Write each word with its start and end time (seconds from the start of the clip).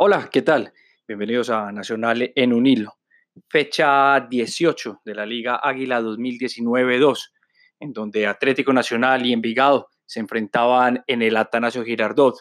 Hola, 0.00 0.30
¿qué 0.30 0.42
tal? 0.42 0.72
Bienvenidos 1.08 1.50
a 1.50 1.72
Nacional 1.72 2.30
en 2.36 2.52
un 2.52 2.66
hilo. 2.66 2.98
Fecha 3.48 4.20
18 4.30 5.00
de 5.04 5.12
la 5.12 5.26
Liga 5.26 5.58
Águila 5.60 6.00
2019-2, 6.00 7.32
en 7.80 7.92
donde 7.92 8.28
Atlético 8.28 8.72
Nacional 8.72 9.26
y 9.26 9.32
Envigado 9.32 9.88
se 10.06 10.20
enfrentaban 10.20 11.02
en 11.08 11.22
el 11.22 11.36
Atanasio 11.36 11.82
Girardot, 11.82 12.36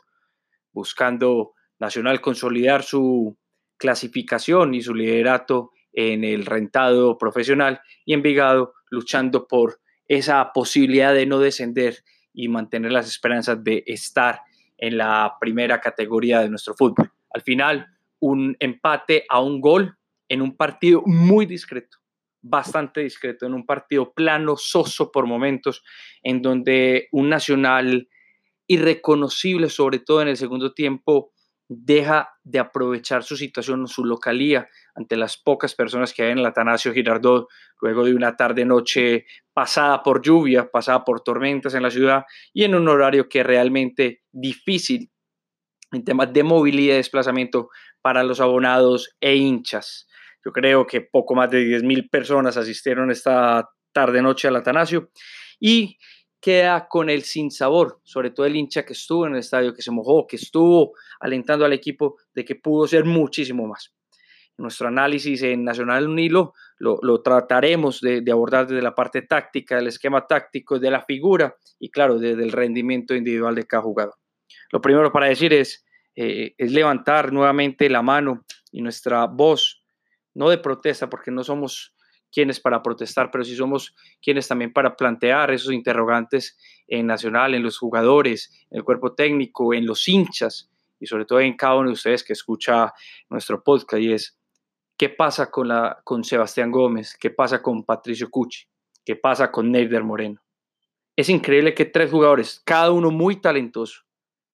buscando 0.71 1.55
Nacional 1.79 2.21
consolidar 2.21 2.83
su 2.83 3.35
clasificación 3.77 4.75
y 4.75 4.83
su 4.83 4.93
liderato 4.93 5.71
en 5.93 6.25
el 6.25 6.45
rentado 6.45 7.17
profesional 7.17 7.81
y 8.05 8.13
Envigado 8.13 8.75
luchando 8.91 9.47
por 9.47 9.79
esa 10.07 10.51
posibilidad 10.53 11.11
de 11.11 11.25
no 11.25 11.39
descender 11.39 12.03
y 12.33 12.49
mantener 12.49 12.91
las 12.91 13.07
esperanzas 13.07 13.63
de 13.63 13.83
estar 13.87 14.41
en 14.77 14.99
la 14.99 15.37
primera 15.41 15.81
categoría 15.81 16.41
de 16.41 16.49
nuestro 16.49 16.75
fútbol. 16.75 17.11
Al 17.29 17.41
final, 17.41 17.87
un 18.19 18.55
empate 18.59 19.25
a 19.29 19.41
un 19.41 19.61
gol 19.61 19.97
en 20.29 20.41
un 20.41 20.55
partido 20.55 21.03
muy 21.05 21.45
discreto, 21.45 21.97
bastante 22.41 23.01
discreto, 23.01 23.45
en 23.45 23.53
un 23.53 23.65
partido 23.65 24.13
plano, 24.13 24.55
soso 24.57 25.11
por 25.11 25.25
momentos, 25.27 25.83
en 26.23 26.41
donde 26.41 27.07
un 27.11 27.29
nacional 27.29 28.09
irreconocible, 28.67 29.69
sobre 29.69 29.99
todo 29.99 30.21
en 30.21 30.27
el 30.27 30.37
segundo 30.37 30.73
tiempo, 30.73 31.31
deja 31.69 32.29
de 32.43 32.59
aprovechar 32.59 33.23
su 33.23 33.35
situación, 33.35 33.87
su 33.87 34.05
localía, 34.05 34.69
ante 34.95 35.17
las 35.17 35.37
pocas 35.37 35.75
personas 35.75 36.13
que 36.13 36.23
hay 36.23 36.31
en 36.31 36.39
el 36.39 36.45
Atanasio 36.45 36.93
Girardot, 36.93 37.47
luego 37.81 38.05
de 38.05 38.15
una 38.15 38.35
tarde-noche 38.35 39.25
pasada 39.53 40.01
por 40.01 40.21
lluvia, 40.21 40.69
pasada 40.71 41.03
por 41.03 41.21
tormentas 41.21 41.73
en 41.73 41.83
la 41.83 41.91
ciudad 41.91 42.25
y 42.53 42.63
en 42.63 42.75
un 42.75 42.87
horario 42.87 43.27
que 43.27 43.43
realmente 43.43 44.23
difícil 44.31 45.11
en 45.91 46.03
temas 46.03 46.33
de 46.33 46.43
movilidad 46.43 46.95
y 46.95 46.97
desplazamiento 46.97 47.69
para 48.01 48.23
los 48.23 48.39
abonados 48.39 49.15
e 49.19 49.35
hinchas. 49.35 50.07
Yo 50.43 50.51
creo 50.51 50.85
que 50.85 51.01
poco 51.01 51.35
más 51.35 51.49
de 51.49 51.65
10.000 51.65 52.09
personas 52.09 52.57
asistieron 52.57 53.11
esta 53.11 53.69
tarde-noche 53.91 54.47
al 54.47 54.55
Atanasio 54.55 55.09
y 55.59 55.97
queda 56.39 56.87
con 56.87 57.09
el 57.09 57.23
sinsabor, 57.23 57.99
sobre 58.03 58.29
todo 58.29 58.45
el 58.45 58.55
hincha 58.55 58.85
que 58.85 58.93
estuvo 58.93 59.25
en 59.25 59.33
el 59.33 59.39
estadio, 59.39 59.73
que 59.73 59.81
se 59.81 59.91
mojó, 59.91 60.27
que 60.27 60.35
estuvo 60.35 60.93
alentando 61.19 61.65
al 61.65 61.73
equipo 61.73 62.15
de 62.33 62.45
que 62.45 62.55
pudo 62.55 62.87
ser 62.87 63.05
muchísimo 63.05 63.67
más. 63.67 63.93
Nuestro 64.57 64.87
análisis 64.87 65.41
en 65.43 65.63
Nacional 65.63 66.07
Unilo 66.07 66.53
lo, 66.77 66.97
lo 67.01 67.21
trataremos 67.21 68.01
de, 68.01 68.21
de, 68.21 68.31
abordar 68.31 68.67
desde 68.67 68.81
la 68.81 68.95
parte 68.95 69.21
táctica, 69.21 69.75
del 69.75 69.87
esquema 69.87 70.25
táctico, 70.25 70.79
de 70.79 70.89
la 70.89 71.03
figura 71.03 71.55
y 71.79 71.89
claro, 71.89 72.17
desde 72.17 72.43
el 72.43 72.51
rendimiento 72.51 73.13
individual 73.13 73.53
de 73.53 73.67
cada 73.67 73.83
jugador. 73.83 74.15
Lo 74.71 74.81
primero 74.81 75.11
para 75.11 75.27
decir 75.27 75.53
es, 75.53 75.85
eh, 76.15 76.55
es 76.57 76.71
levantar 76.71 77.31
nuevamente 77.31 77.89
la 77.89 78.01
mano 78.01 78.45
y 78.71 78.81
nuestra 78.81 79.25
voz, 79.25 79.83
no 80.33 80.49
de 80.49 80.57
protesta, 80.57 81.09
porque 81.09 81.31
no 81.31 81.43
somos 81.43 81.93
quienes 82.31 82.59
para 82.59 82.83
protestar, 82.83 83.31
pero 83.31 83.43
sí 83.43 83.55
somos 83.55 83.95
quienes 84.21 84.47
también 84.47 84.73
para 84.73 84.95
plantear 84.95 85.51
esos 85.51 85.73
interrogantes 85.73 86.57
en 86.87 87.07
Nacional, 87.07 87.55
en 87.55 87.63
los 87.63 87.77
jugadores, 87.77 88.51
en 88.69 88.79
el 88.79 88.83
cuerpo 88.83 89.13
técnico, 89.13 89.73
en 89.73 89.85
los 89.85 90.07
hinchas 90.07 90.69
y 90.99 91.05
sobre 91.05 91.25
todo 91.25 91.39
en 91.39 91.55
cada 91.55 91.75
uno 91.75 91.89
de 91.89 91.93
ustedes 91.93 92.23
que 92.23 92.33
escucha 92.33 92.93
nuestro 93.29 93.63
podcast 93.63 94.01
qué 94.97 95.09
pasa 95.09 95.51
con, 95.51 95.67
la, 95.67 96.01
con 96.03 96.23
Sebastián 96.23 96.71
Gómez, 96.71 97.15
qué 97.19 97.29
pasa 97.29 97.61
con 97.61 97.83
Patricio 97.83 98.29
Cucci, 98.29 98.65
qué 99.05 99.15
pasa 99.15 99.51
con 99.51 99.71
Neider 99.71 100.03
Moreno. 100.03 100.41
Es 101.15 101.29
increíble 101.29 101.73
que 101.73 101.85
tres 101.85 102.11
jugadores, 102.11 102.61
cada 102.65 102.91
uno 102.91 103.11
muy 103.11 103.39
talentoso, 103.39 104.01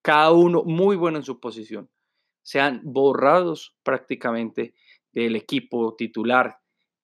cada 0.03 0.31
uno 0.31 0.63
muy 0.63 0.95
bueno 0.95 1.17
en 1.17 1.23
su 1.23 1.39
posición, 1.39 1.89
sean 2.43 2.81
borrados 2.83 3.75
prácticamente 3.83 4.75
del 5.13 5.35
equipo 5.35 5.95
titular, 5.95 6.57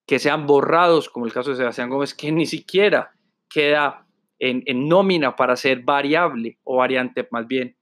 que 0.05 0.19
sean 0.19 0.45
borrados, 0.45 1.09
como 1.09 1.25
el 1.25 1.33
caso 1.33 1.51
de 1.51 1.55
Sebastián 1.55 1.89
Gómez, 1.89 2.13
que 2.13 2.31
ni 2.31 2.45
siquiera 2.45 3.11
queda 3.49 4.05
en, 4.37 4.63
nómina 4.87 5.35
para 5.35 5.55
ser 5.55 5.81
variable 5.83 6.59
o 6.63 6.77
variante 6.77 7.27
más 7.31 7.47
bien 7.47 7.77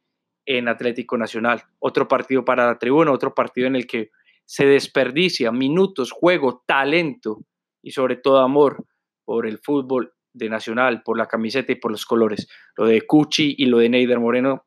en 0.45 0.67
Atlético 0.67 1.17
Nacional. 1.17 1.63
Otro 1.79 2.07
partido 2.07 2.45
para 2.45 2.67
la 2.67 2.77
tribuna, 2.77 3.11
otro 3.11 3.33
partido 3.33 3.67
en 3.67 3.75
el 3.75 3.88
que 3.88 4.11
se 4.45 4.66
desperdicia 4.66 5.51
minutos, 5.51 6.11
juego, 6.11 6.63
talento 6.66 7.41
y 7.81 7.91
sobre 7.91 8.17
todo 8.17 8.39
amor 8.39 8.85
por 9.25 9.47
el 9.47 9.57
fútbol 9.57 10.13
de 10.33 10.50
Nacional, 10.50 11.01
por 11.03 11.17
la 11.17 11.25
camiseta 11.25 11.72
y 11.72 11.75
por 11.75 11.91
los 11.91 12.06
colores. 12.06 12.47
Lo 12.75 12.85
de 12.85 13.01
Cuchi 13.01 13.56
y 13.57 13.66
lo 13.66 13.79
de 13.79 13.89
Neider 13.89 14.19
Moreno, 14.19 14.66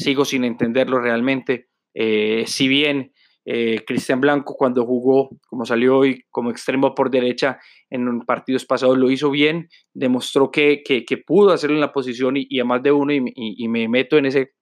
sigo 0.00 0.24
sin 0.24 0.44
entenderlo 0.44 1.00
realmente. 1.00 1.68
Eh, 1.94 2.44
si 2.46 2.68
bien 2.68 3.12
eh, 3.44 3.84
Cristian 3.86 4.20
Blanco 4.20 4.54
cuando 4.56 4.84
jugó, 4.84 5.30
como 5.48 5.64
salió 5.64 5.98
hoy, 5.98 6.24
como 6.30 6.50
extremo 6.50 6.94
por 6.94 7.10
derecha 7.10 7.58
en 7.90 8.20
partidos 8.20 8.64
pasados, 8.64 8.98
lo 8.98 9.10
hizo 9.10 9.30
bien, 9.30 9.68
demostró 9.92 10.50
que, 10.50 10.82
que, 10.84 11.16
pudo 11.18 11.52
hacerlo 11.52 11.76
en 11.76 11.80
la 11.80 11.92
posición 11.92 12.36
y, 12.36 12.46
y 12.48 12.60
a 12.60 12.64
más 12.64 12.82
de 12.82 12.92
uno, 12.92 13.12
y, 13.12 13.68
me 13.68 13.88
meto 13.88 14.18
en 14.18 14.26
ese, 14.26 14.52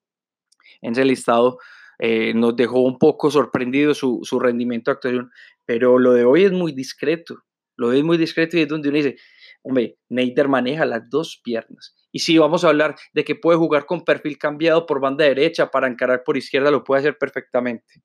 en 0.80 0.92
ese 0.92 1.04
listado, 1.04 1.58
eh, 1.98 2.32
nos 2.34 2.56
dejó 2.56 2.80
un 2.80 2.98
poco 2.98 3.30
sorprendido 3.30 3.94
su, 3.94 4.20
su, 4.22 4.38
rendimiento 4.38 4.90
de 4.90 4.94
actuación, 4.94 5.30
pero 5.66 5.98
lo 5.98 6.12
de 6.12 6.24
hoy 6.24 6.44
es 6.44 6.52
muy 6.52 6.72
discreto, 6.72 7.42
lo 7.76 7.90
de 7.90 7.98
es 7.98 8.04
muy 8.04 8.16
discreto 8.16 8.56
y 8.56 8.62
es 8.62 8.68
donde 8.68 8.88
uno 8.88 8.98
dice, 8.98 9.16
hombre, 9.62 9.98
Neider 10.08 10.48
maneja 10.48 10.84
las 10.84 11.08
dos 11.10 11.40
piernas. 11.42 11.94
Y 12.12 12.20
si 12.20 12.38
vamos 12.38 12.64
a 12.64 12.68
hablar 12.68 12.96
de 13.12 13.24
que 13.24 13.34
puede 13.34 13.58
jugar 13.58 13.86
con 13.86 14.04
perfil 14.04 14.38
cambiado 14.38 14.86
por 14.86 15.00
banda 15.00 15.24
derecha 15.24 15.70
para 15.70 15.88
encarar 15.88 16.22
por 16.24 16.36
izquierda, 16.36 16.70
lo 16.70 16.84
puede 16.84 17.00
hacer 17.00 17.18
perfectamente. 17.18 18.02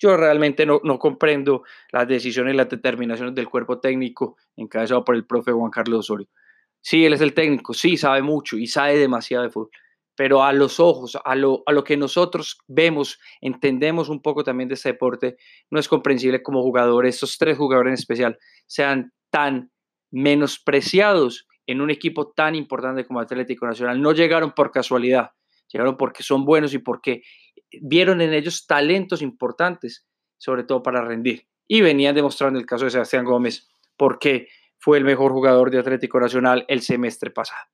Yo 0.00 0.16
realmente 0.16 0.66
no, 0.66 0.80
no, 0.84 0.98
comprendo 0.98 1.62
las 1.92 2.06
decisiones 2.08 2.54
y 2.54 2.56
las 2.56 2.68
determinaciones 2.68 3.34
del 3.34 3.48
cuerpo 3.48 3.80
técnico 3.80 4.36
encabezado 4.56 5.04
por 5.04 5.14
el 5.14 5.26
profe 5.26 5.52
Juan 5.52 5.70
Carlos 5.70 6.00
Osorio. 6.00 6.28
Sí, 6.80 7.04
él 7.04 7.14
es 7.14 7.20
el 7.20 7.32
técnico, 7.32 7.72
sí, 7.72 7.96
sabe 7.96 8.20
mucho 8.20 8.58
y 8.58 8.66
sabe 8.66 8.98
demasiado 8.98 9.44
de 9.44 9.50
fútbol, 9.50 9.70
pero 10.16 10.42
a 10.44 10.52
los 10.52 10.80
ojos, 10.80 11.16
a 11.24 11.34
lo, 11.34 11.62
a 11.66 11.72
lo 11.72 11.82
que 11.82 11.96
nosotros 11.96 12.58
vemos, 12.66 13.18
entendemos 13.40 14.08
un 14.08 14.20
poco 14.20 14.44
también 14.44 14.68
de 14.68 14.74
este 14.74 14.90
deporte, 14.90 15.36
no 15.70 15.80
es 15.80 15.88
comprensible 15.88 16.42
como 16.42 16.62
jugadores, 16.62 17.14
estos 17.14 17.38
tres 17.38 17.56
jugadores 17.56 17.90
en 17.90 17.94
especial, 17.94 18.38
sean 18.66 19.12
tan 19.30 19.72
menospreciados 20.14 21.48
en 21.66 21.80
un 21.80 21.90
equipo 21.90 22.28
tan 22.30 22.54
importante 22.54 23.04
como 23.04 23.18
Atlético 23.18 23.66
Nacional. 23.66 24.00
No 24.00 24.12
llegaron 24.12 24.52
por 24.52 24.70
casualidad, 24.70 25.32
llegaron 25.72 25.96
porque 25.96 26.22
son 26.22 26.44
buenos 26.44 26.72
y 26.72 26.78
porque 26.78 27.22
vieron 27.82 28.20
en 28.20 28.32
ellos 28.32 28.66
talentos 28.66 29.22
importantes, 29.22 30.06
sobre 30.38 30.62
todo 30.62 30.84
para 30.84 31.02
rendir. 31.02 31.48
Y 31.66 31.80
venían 31.80 32.14
demostrando 32.14 32.60
el 32.60 32.66
caso 32.66 32.84
de 32.84 32.92
Sebastián 32.92 33.24
Gómez, 33.24 33.68
porque 33.96 34.48
fue 34.78 34.98
el 34.98 35.04
mejor 35.04 35.32
jugador 35.32 35.70
de 35.70 35.78
Atlético 35.78 36.20
Nacional 36.20 36.64
el 36.68 36.82
semestre 36.82 37.30
pasado. 37.30 37.66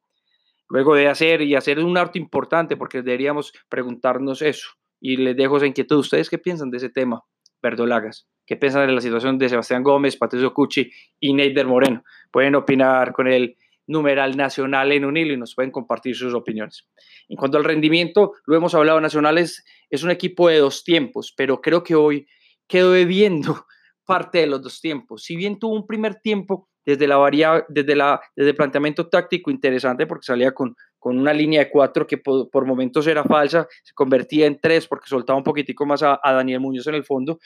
Luego 0.70 0.94
de 0.94 1.08
hacer 1.08 1.42
y 1.42 1.56
hacer 1.56 1.78
un 1.80 1.98
arte 1.98 2.18
importante, 2.18 2.76
porque 2.76 3.02
deberíamos 3.02 3.52
preguntarnos 3.68 4.40
eso. 4.40 4.70
Y 4.98 5.18
les 5.18 5.36
dejo 5.36 5.58
esa 5.58 5.66
inquietud. 5.66 5.98
¿Ustedes 5.98 6.30
qué 6.30 6.38
piensan 6.38 6.70
de 6.70 6.78
ese 6.78 6.88
tema, 6.88 7.22
verdolagas? 7.60 8.28
¿Qué 8.50 8.56
piensan 8.56 8.84
de 8.84 8.92
la 8.92 9.00
situación 9.00 9.38
de 9.38 9.48
Sebastián 9.48 9.84
Gómez, 9.84 10.16
Patricio 10.16 10.52
Cucci 10.52 10.90
y 11.20 11.34
Neider 11.34 11.68
Moreno? 11.68 12.02
Pueden 12.32 12.56
opinar 12.56 13.12
con 13.12 13.28
el 13.28 13.56
numeral 13.86 14.36
nacional 14.36 14.90
en 14.90 15.04
un 15.04 15.16
hilo 15.16 15.34
y 15.34 15.36
nos 15.36 15.54
pueden 15.54 15.70
compartir 15.70 16.16
sus 16.16 16.34
opiniones. 16.34 16.88
En 17.28 17.36
cuanto 17.36 17.58
al 17.58 17.62
rendimiento, 17.62 18.32
lo 18.46 18.56
hemos 18.56 18.74
hablado, 18.74 19.00
Nacionales 19.00 19.64
es 19.88 20.02
un 20.02 20.10
equipo 20.10 20.48
de 20.48 20.58
dos 20.58 20.82
tiempos, 20.82 21.32
pero 21.36 21.60
creo 21.60 21.84
que 21.84 21.94
hoy 21.94 22.26
quedó 22.66 22.90
bebiendo 22.90 23.66
parte 24.04 24.38
de 24.38 24.48
los 24.48 24.60
dos 24.60 24.80
tiempos. 24.80 25.22
Si 25.22 25.36
bien 25.36 25.60
tuvo 25.60 25.76
un 25.76 25.86
primer 25.86 26.16
tiempo 26.16 26.69
desde, 26.84 27.06
la 27.06 27.16
varia, 27.16 27.64
desde, 27.68 27.94
la, 27.94 28.20
desde 28.34 28.50
el 28.50 28.56
planteamiento 28.56 29.08
táctico 29.08 29.50
interesante, 29.50 30.06
porque 30.06 30.24
salía 30.24 30.52
con, 30.52 30.76
con 30.98 31.18
una 31.18 31.32
línea 31.32 31.64
de 31.64 31.70
cuatro 31.70 32.06
que 32.06 32.18
por, 32.18 32.64
momentos 32.66 33.06
era 33.06 33.24
falsa, 33.24 33.66
se 33.82 33.94
convertía 33.94 34.46
en 34.46 34.60
tres 34.60 34.86
porque 34.86 35.08
soltaba 35.08 35.36
un 35.36 35.44
poquitico 35.44 35.86
más 35.86 36.02
a, 36.02 36.20
a 36.22 36.32
Daniel 36.32 36.60
Muñoz 36.60 36.86
en 36.86 36.94
el 36.94 37.04
fondo. 37.04 37.38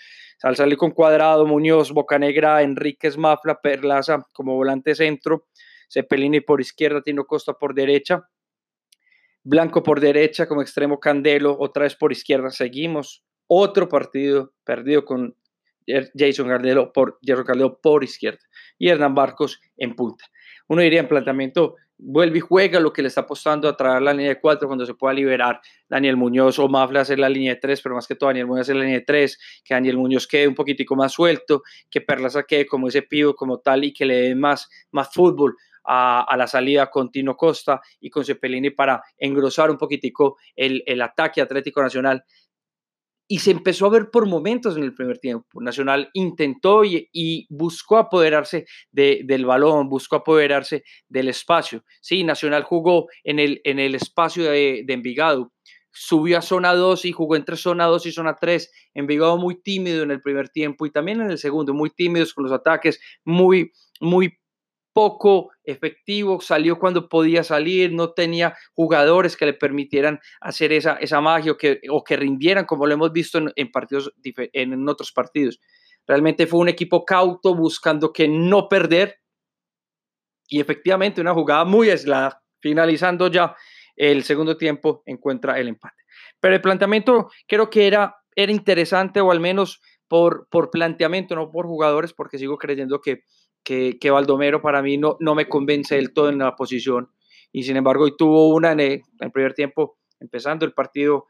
Al 0.42 0.56
salir 0.56 0.76
con 0.76 0.90
Cuadrado, 0.90 1.46
Muñoz, 1.46 1.92
Bocanegra, 1.92 2.62
Enríquez 2.62 3.16
Mafla, 3.16 3.60
Perlaza 3.60 4.26
como 4.32 4.54
volante 4.54 4.94
centro, 4.94 5.46
Cepelini 5.88 6.40
por 6.40 6.60
izquierda, 6.60 7.02
Tino 7.02 7.24
Costa 7.24 7.54
por 7.54 7.74
derecha, 7.74 8.28
Blanco 9.44 9.82
por 9.82 10.00
derecha 10.00 10.48
como 10.48 10.62
extremo 10.62 10.98
Candelo, 10.98 11.56
otra 11.58 11.84
vez 11.84 11.94
por 11.94 12.12
izquierda. 12.12 12.50
Seguimos 12.50 13.24
otro 13.46 13.88
partido 13.88 14.52
perdido 14.64 15.04
con 15.04 15.36
Jason 15.86 16.48
Candelo 16.48 16.92
por, 16.92 17.18
Jason 17.24 17.44
Candelo 17.44 17.78
por 17.80 18.04
izquierda 18.04 18.40
y 18.78 18.88
Hernán 18.88 19.14
Barcos 19.14 19.60
en 19.76 19.94
punta. 19.94 20.24
Uno 20.68 20.82
diría 20.82 21.00
en 21.00 21.08
planteamiento, 21.08 21.76
vuelve 21.98 22.38
y 22.38 22.40
juega 22.40 22.80
lo 22.80 22.92
que 22.92 23.02
le 23.02 23.08
está 23.08 23.22
apostando 23.22 23.68
a 23.68 23.76
traer 23.76 24.02
la 24.02 24.12
línea 24.12 24.30
de 24.30 24.40
4 24.40 24.66
cuando 24.66 24.86
se 24.86 24.94
pueda 24.94 25.14
liberar 25.14 25.60
Daniel 25.88 26.16
Muñoz 26.16 26.58
o 26.58 26.68
Mafla 26.68 27.00
hacer 27.00 27.18
la 27.18 27.28
línea 27.28 27.54
de 27.54 27.60
3, 27.60 27.80
pero 27.82 27.94
más 27.94 28.06
que 28.06 28.14
todo 28.14 28.28
Daniel 28.28 28.46
Muñoz 28.46 28.62
hacer 28.62 28.76
la 28.76 28.82
línea 28.82 28.98
de 28.98 29.04
3, 29.04 29.38
que 29.64 29.74
Daniel 29.74 29.98
Muñoz 29.98 30.26
quede 30.26 30.48
un 30.48 30.54
poquitico 30.54 30.96
más 30.96 31.12
suelto, 31.12 31.62
que 31.90 32.00
Perlaza 32.00 32.44
quede 32.44 32.66
como 32.66 32.88
ese 32.88 33.02
pivo 33.02 33.34
como 33.34 33.58
tal 33.58 33.84
y 33.84 33.92
que 33.92 34.06
le 34.06 34.16
dé 34.16 34.34
más, 34.34 34.68
más 34.90 35.12
fútbol 35.12 35.56
a, 35.84 36.22
a, 36.22 36.36
la 36.36 36.46
salida 36.46 36.90
con 36.90 37.10
Tino 37.10 37.36
Costa 37.36 37.80
y 38.00 38.10
con 38.10 38.24
Cepelini 38.24 38.70
para 38.70 39.02
engrosar 39.18 39.70
un 39.70 39.76
poquitico 39.76 40.38
el, 40.56 40.82
el 40.86 41.02
ataque 41.02 41.42
Atlético 41.42 41.82
Nacional. 41.82 42.24
Y 43.26 43.38
se 43.38 43.50
empezó 43.50 43.86
a 43.86 43.90
ver 43.90 44.10
por 44.10 44.26
momentos 44.28 44.76
en 44.76 44.84
el 44.84 44.94
primer 44.94 45.18
tiempo. 45.18 45.60
Nacional 45.60 46.10
intentó 46.12 46.84
y, 46.84 47.46
buscó 47.48 47.96
apoderarse 47.96 48.66
del 48.90 49.46
balón, 49.46 49.88
buscó 49.88 50.16
apoderarse 50.16 50.84
del 51.08 51.28
espacio. 51.28 51.84
Sí, 52.00 52.24
Nacional 52.24 52.64
jugó 52.64 53.06
en 53.22 53.38
el, 53.38 53.60
en 53.64 53.78
el 53.78 53.94
espacio 53.94 54.44
de, 54.44 54.84
Envigado, 54.88 55.52
subió 55.90 56.38
a 56.38 56.42
zona 56.42 56.74
2 56.74 57.04
y 57.06 57.12
jugó 57.12 57.36
entre 57.36 57.56
zona 57.56 57.86
2 57.86 58.06
y 58.06 58.12
zona 58.12 58.36
3. 58.38 58.70
Envigado 58.94 59.38
muy 59.38 59.60
tímido 59.60 60.02
en 60.02 60.10
el 60.10 60.20
primer 60.20 60.48
tiempo 60.50 60.86
y 60.86 60.90
también 60.90 61.20
en 61.20 61.30
el 61.30 61.38
segundo, 61.38 61.72
muy 61.72 61.90
tímidos 61.90 62.34
con 62.34 62.44
los 62.44 62.52
ataques, 62.52 63.00
muy, 63.24 63.72
muy 64.00 64.38
poco 64.94 65.50
efectivo, 65.64 66.40
salió 66.40 66.78
cuando 66.78 67.08
podía 67.08 67.42
salir, 67.44 67.92
no 67.92 68.12
tenía 68.12 68.56
jugadores 68.72 69.36
que 69.36 69.44
le 69.44 69.52
permitieran 69.52 70.20
hacer 70.40 70.72
esa, 70.72 70.94
esa 70.94 71.20
magia 71.20 71.52
o 71.52 71.56
que, 71.58 71.80
o 71.90 72.02
que 72.02 72.16
rindieran 72.16 72.64
como 72.64 72.86
lo 72.86 72.94
hemos 72.94 73.12
visto 73.12 73.38
en, 73.54 73.72
partidos, 73.72 74.14
en 74.24 74.88
otros 74.88 75.12
partidos. 75.12 75.60
Realmente 76.06 76.46
fue 76.46 76.60
un 76.60 76.68
equipo 76.68 77.04
cauto 77.04 77.54
buscando 77.54 78.12
que 78.12 78.28
no 78.28 78.68
perder 78.68 79.18
y 80.48 80.60
efectivamente 80.60 81.20
una 81.20 81.34
jugada 81.34 81.64
muy 81.64 81.90
aislada, 81.90 82.42
finalizando 82.60 83.28
ya 83.28 83.56
el 83.96 84.22
segundo 84.22 84.56
tiempo, 84.56 85.02
encuentra 85.06 85.58
el 85.58 85.68
empate. 85.68 86.02
Pero 86.40 86.54
el 86.54 86.60
planteamiento 86.60 87.30
creo 87.48 87.68
que 87.68 87.86
era, 87.86 88.16
era 88.36 88.52
interesante 88.52 89.20
o 89.20 89.32
al 89.32 89.40
menos 89.40 89.80
por, 90.06 90.46
por 90.50 90.70
planteamiento, 90.70 91.34
no 91.34 91.50
por 91.50 91.66
jugadores, 91.66 92.12
porque 92.12 92.38
sigo 92.38 92.58
creyendo 92.58 93.00
que 93.00 93.22
que, 93.64 93.98
que 93.98 94.10
Baldomero 94.10 94.62
para 94.62 94.82
mí 94.82 94.98
no, 94.98 95.16
no 95.20 95.34
me 95.34 95.48
convence 95.48 95.96
del 95.96 96.12
todo 96.12 96.28
en 96.28 96.38
la 96.38 96.54
posición. 96.54 97.10
Y 97.50 97.62
sin 97.64 97.76
embargo, 97.76 98.04
hoy 98.04 98.16
tuvo 98.16 98.48
una 98.54 98.72
en 98.72 98.80
el, 98.80 99.02
primer 99.32 99.54
tiempo, 99.54 99.98
empezando 100.20 100.66
el 100.66 100.72
partido, 100.72 101.26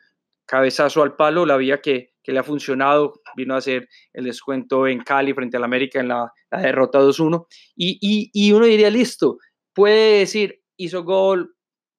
cabezazo 0.46 1.02
al 1.02 1.16
palo, 1.16 1.46
la 1.46 1.56
vía 1.56 1.80
que, 1.80 2.12
que, 2.22 2.32
le 2.32 2.40
ha 2.40 2.42
funcionado, 2.42 3.20
vino 3.36 3.54
a 3.54 3.58
hacer 3.58 3.88
el 4.12 4.24
descuento 4.24 4.86
en 4.86 5.02
Cali 5.02 5.32
frente 5.32 5.56
al 5.56 5.64
América 5.64 6.00
en 6.00 6.08
la, 6.08 6.32
la 6.50 6.60
derrota 6.60 7.00
2-1. 7.00 7.46
Y, 7.76 7.98
y, 8.00 8.30
y, 8.32 8.52
uno 8.52 8.66
diría, 8.66 8.90
listo, 8.90 9.38
puede 9.72 10.20
decir, 10.20 10.62
hizo 10.76 11.04
gol, 11.04 11.54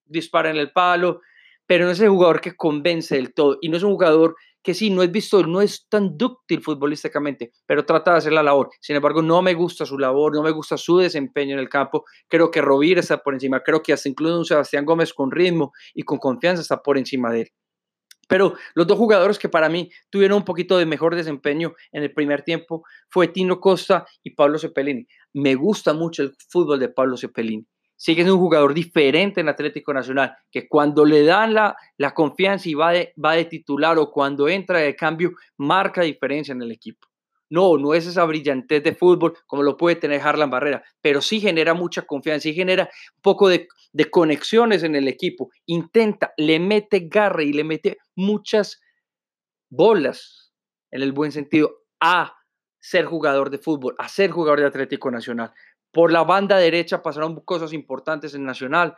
dispara 0.05 0.49
en 0.49 0.57
el 0.57 0.71
palo, 0.71 1.21
pero 1.65 1.85
no 1.85 1.91
es 1.91 1.99
el 1.99 2.09
jugador 2.09 2.41
que 2.41 2.55
convence 2.55 3.15
del 3.15 3.33
todo. 3.33 3.57
Y 3.61 3.69
no 3.69 3.77
es 3.77 3.83
un 3.83 3.91
jugador 3.91 4.35
que 4.65 4.73
sí, 4.73 4.89
no 4.89 5.03
es 5.03 5.11
visto, 5.11 5.41
no 5.43 5.61
es 5.61 5.87
tan 5.87 6.17
dúctil 6.17 6.61
futbolísticamente, 6.61 7.53
pero 7.65 7.85
trata 7.85 8.11
de 8.11 8.17
hacer 8.17 8.33
la 8.33 8.43
labor. 8.43 8.69
Sin 8.81 8.95
embargo, 8.95 9.21
no 9.21 9.41
me 9.41 9.53
gusta 9.53 9.85
su 9.85 9.97
labor, 9.97 10.35
no 10.35 10.41
me 10.41 10.51
gusta 10.51 10.75
su 10.75 10.97
desempeño 10.97 11.53
en 11.53 11.59
el 11.59 11.69
campo. 11.69 12.03
Creo 12.27 12.51
que 12.51 12.61
Rovira 12.61 12.99
está 12.99 13.19
por 13.19 13.35
encima, 13.35 13.61
creo 13.61 13.81
que 13.81 13.93
hasta 13.93 14.09
incluso 14.09 14.37
un 14.37 14.45
Sebastián 14.45 14.83
Gómez 14.83 15.13
con 15.13 15.31
ritmo 15.31 15.71
y 15.93 16.01
con 16.03 16.17
confianza 16.17 16.63
está 16.63 16.81
por 16.81 16.97
encima 16.97 17.31
de 17.31 17.41
él. 17.41 17.51
Pero 18.27 18.55
los 18.73 18.87
dos 18.87 18.97
jugadores 18.97 19.37
que 19.37 19.49
para 19.49 19.69
mí 19.69 19.91
tuvieron 20.09 20.39
un 20.39 20.45
poquito 20.45 20.77
de 20.79 20.87
mejor 20.87 21.15
desempeño 21.15 21.75
en 21.91 22.01
el 22.01 22.11
primer 22.11 22.41
tiempo 22.41 22.83
fue 23.07 23.27
Tino 23.27 23.59
Costa 23.59 24.05
y 24.23 24.31
Pablo 24.31 24.57
Cepelini. 24.57 25.05
Me 25.33 25.53
gusta 25.53 25.93
mucho 25.93 26.23
el 26.23 26.33
fútbol 26.49 26.79
de 26.79 26.89
Pablo 26.89 27.17
Cepelini 27.17 27.67
sigue 27.95 28.17
siendo 28.17 28.35
un 28.35 28.41
jugador 28.41 28.73
diferente 28.73 29.41
en 29.41 29.49
Atlético 29.49 29.93
Nacional, 29.93 30.35
que 30.51 30.67
cuando 30.67 31.05
le 31.05 31.23
dan 31.23 31.53
la, 31.53 31.75
confianza 32.13 32.69
y 32.69 32.73
va 32.73 32.91
de, 32.91 33.13
va 33.23 33.33
de 33.33 33.45
titular 33.45 33.97
o 33.97 34.11
cuando 34.11 34.47
entra 34.47 34.79
de 34.79 34.95
cambio, 34.95 35.31
marca 35.57 36.01
diferencia 36.01 36.51
en 36.51 36.61
el 36.61 36.71
equipo. 36.71 37.07
No, 37.49 37.77
no 37.77 37.93
es 37.93 38.07
esa 38.07 38.25
brillantez 38.25 38.83
de 38.83 38.95
fútbol 38.95 39.37
como 39.45 39.61
lo 39.61 39.77
puede 39.77 39.95
tener 39.97 40.19
Harlan 40.21 40.49
Barrera, 40.49 40.83
pero 40.99 41.21
sí 41.21 41.39
genera 41.39 41.73
mucha 41.73 42.01
confianza, 42.01 42.43
sí 42.43 42.53
genera 42.53 42.83
un 43.15 43.21
poco 43.21 43.47
de, 43.47 43.67
de 43.93 44.09
conexiones 44.09 44.83
en 44.83 44.95
el 44.95 45.07
equipo. 45.07 45.49
Intenta, 45.67 46.33
le 46.37 46.59
mete 46.59 47.07
garra 47.07 47.43
y 47.43 47.53
le 47.53 47.63
mete 47.63 47.97
muchas 48.15 48.81
bolas, 49.69 50.53
en 50.91 51.01
el 51.01 51.11
buen 51.11 51.31
sentido, 51.31 51.83
a 52.01 52.35
ser 52.85 53.05
jugador 53.05 53.49
de 53.49 53.57
fútbol, 53.57 53.95
a 53.97 54.07
ser 54.07 54.29
jugador 54.29 54.59
de 54.59 54.67
Atlético 54.67 55.09
Nacional. 55.09 55.51
Por 55.91 56.11
la 56.11 56.23
banda 56.23 56.57
derecha 56.57 57.01
pasaron 57.01 57.39
cosas 57.39 57.73
importantes 57.73 58.35
en 58.35 58.45
Nacional. 58.45 58.95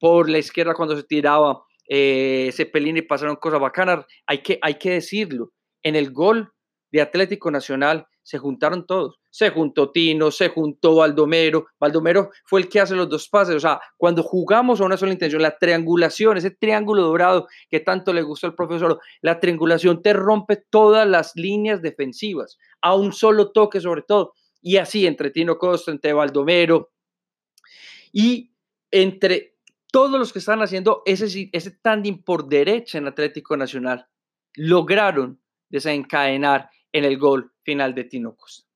Por 0.00 0.28
la 0.28 0.38
izquierda, 0.38 0.74
cuando 0.74 0.96
se 0.96 1.04
tiraba 1.04 1.62
eh, 1.88 2.50
Cepelini, 2.52 3.02
pasaron 3.02 3.36
cosas 3.36 3.60
bacanas. 3.60 4.04
Hay 4.26 4.38
que, 4.42 4.58
hay 4.60 4.74
que 4.74 4.90
decirlo. 4.90 5.52
En 5.84 5.94
el 5.94 6.10
gol 6.10 6.52
de 6.90 7.00
Atlético 7.00 7.52
Nacional 7.52 8.08
se 8.24 8.38
juntaron 8.38 8.86
todos. 8.86 9.17
Se 9.30 9.50
juntó 9.50 9.90
Tino, 9.90 10.30
se 10.30 10.48
juntó 10.48 10.96
Baldomero. 10.96 11.66
Baldomero 11.78 12.30
fue 12.44 12.60
el 12.60 12.68
que 12.68 12.80
hace 12.80 12.94
los 12.94 13.08
dos 13.08 13.28
pases. 13.28 13.56
O 13.56 13.60
sea, 13.60 13.80
cuando 13.96 14.22
jugamos 14.22 14.80
a 14.80 14.84
una 14.84 14.96
sola 14.96 15.12
intención, 15.12 15.42
la 15.42 15.58
triangulación, 15.58 16.36
ese 16.36 16.50
triángulo 16.50 17.02
dorado 17.02 17.46
que 17.68 17.80
tanto 17.80 18.12
le 18.12 18.22
gustó 18.22 18.46
al 18.46 18.54
profesor, 18.54 19.00
la 19.20 19.38
triangulación 19.40 20.02
te 20.02 20.12
rompe 20.12 20.56
todas 20.70 21.06
las 21.06 21.36
líneas 21.36 21.82
defensivas, 21.82 22.58
a 22.80 22.94
un 22.94 23.12
solo 23.12 23.52
toque 23.52 23.80
sobre 23.80 24.02
todo 24.02 24.32
y 24.60 24.76
así 24.76 25.06
entre 25.06 25.30
Tino 25.30 25.58
Costa, 25.58 25.90
entre 25.90 26.12
Baldomero 26.12 26.90
y 28.12 28.52
entre 28.90 29.56
todos 29.90 30.18
los 30.18 30.32
que 30.32 30.38
están 30.38 30.62
haciendo 30.62 31.02
ese, 31.06 31.48
ese 31.52 31.70
tandem 31.82 32.22
por 32.22 32.48
derecha 32.48 32.98
en 32.98 33.06
Atlético 33.06 33.56
Nacional, 33.56 34.06
lograron 34.54 35.40
desencadenar 35.68 36.70
en 36.92 37.04
el 37.04 37.18
gol 37.18 37.52
final 37.62 37.94
de 37.94 38.04
Tino 38.04 38.34
Costa. 38.36 38.67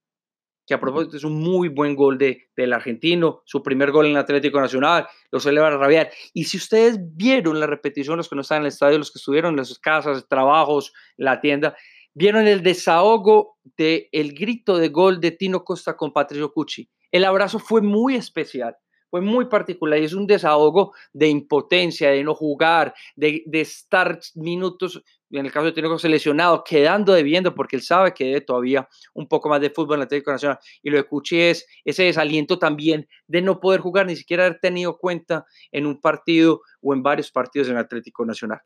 Que 0.73 0.77
a 0.77 0.81
propósito 0.81 1.19
es 1.19 1.25
un 1.25 1.39
muy 1.39 1.69
buen 1.69 1.95
gol 1.95 2.17
de, 2.17 2.49
del 2.57 2.73
argentino, 2.73 3.43
su 3.45 3.63
primer 3.63 3.91
gol 3.91 4.07
en 4.07 4.17
Atlético 4.17 4.59
Nacional, 4.59 5.07
lo 5.31 5.39
celebra 5.39 5.77
rabiar. 5.77 6.11
Y 6.33 6.45
si 6.45 6.57
ustedes 6.57 6.99
vieron 7.15 7.61
la 7.61 7.67
repetición, 7.67 8.17
los 8.17 8.31
que 8.31 8.37
no 8.37 8.41
están 8.41 8.61
en 8.61 8.63
el 8.63 8.69
estadio, 8.69 8.97
los 8.97 9.13
que 9.13 9.19
estuvieron 9.19 9.59
en 9.59 9.67
sus 9.67 9.79
casas, 9.79 10.27
trabajos, 10.31 10.95
la 11.19 11.43
tienda, 11.43 11.77
vieron 12.15 12.47
el 12.47 12.63
desahogo 12.63 13.59
del 13.77 14.07
el 14.13 14.33
grito 14.33 14.79
de 14.79 14.89
gol 14.89 15.21
de 15.21 15.33
Tino 15.33 15.63
Costa 15.63 15.95
con 15.95 16.15
Patricio 16.15 16.51
Cucci. 16.51 16.89
El 17.11 17.27
abrazo 17.27 17.59
fue 17.59 17.83
muy 17.83 18.15
especial, 18.15 18.75
fue 19.13 19.21
muy 19.21 19.45
particular 19.45 20.01
y 20.01 20.07
es 20.07 20.15
un 20.15 20.27
desahogo 20.27 20.95
de 21.13 21.29
impotencia, 21.29 22.09
de 22.09 22.25
no 22.25 22.35
jugar, 22.35 22.95
de, 23.15 23.45
estar 23.53 24.19
minutos, 24.37 25.05
en 25.31 25.45
el 25.45 25.53
caso 25.53 25.67
de 25.67 25.73
Tino 25.73 25.91
Costa 25.91 26.09
lesionado, 26.09 26.65
quedando 26.65 27.13
debiendo 27.13 27.55
porque 27.55 27.77
él 27.77 27.83
sabe 27.83 28.15
que 28.15 28.25
debe 28.25 28.41
todavía 28.41 28.89
un 29.13 29.29
poco 29.29 29.51
más 29.51 29.61
de 29.61 29.69
fútbol 29.69 29.97
en 29.97 29.99
la 29.99 30.05
Atlético 30.07 30.33
Nacional. 30.33 30.59
Y 30.83 30.89
lo 30.89 30.97
de 30.97 31.05
Cucci 31.05 31.39
es 31.43 31.67
ese 31.85 32.05
desaliento 32.05 32.59
también 32.59 33.07
de 33.27 33.43
no 33.43 33.61
poder 33.61 33.83
jugar, 33.83 34.07
ni 34.07 34.17
siquiera 34.17 34.47
haber 34.47 34.61
tenido 34.61 34.97
cuenta 34.97 35.45
en 35.73 35.85
un 35.85 36.01
partido 36.01 36.63
o 36.81 36.95
en 36.95 37.03
varios 37.03 37.31
partidos 37.31 37.69
en 37.69 37.75
el 37.75 37.81
Atlético 37.81 38.25
Nacional. 38.25 38.63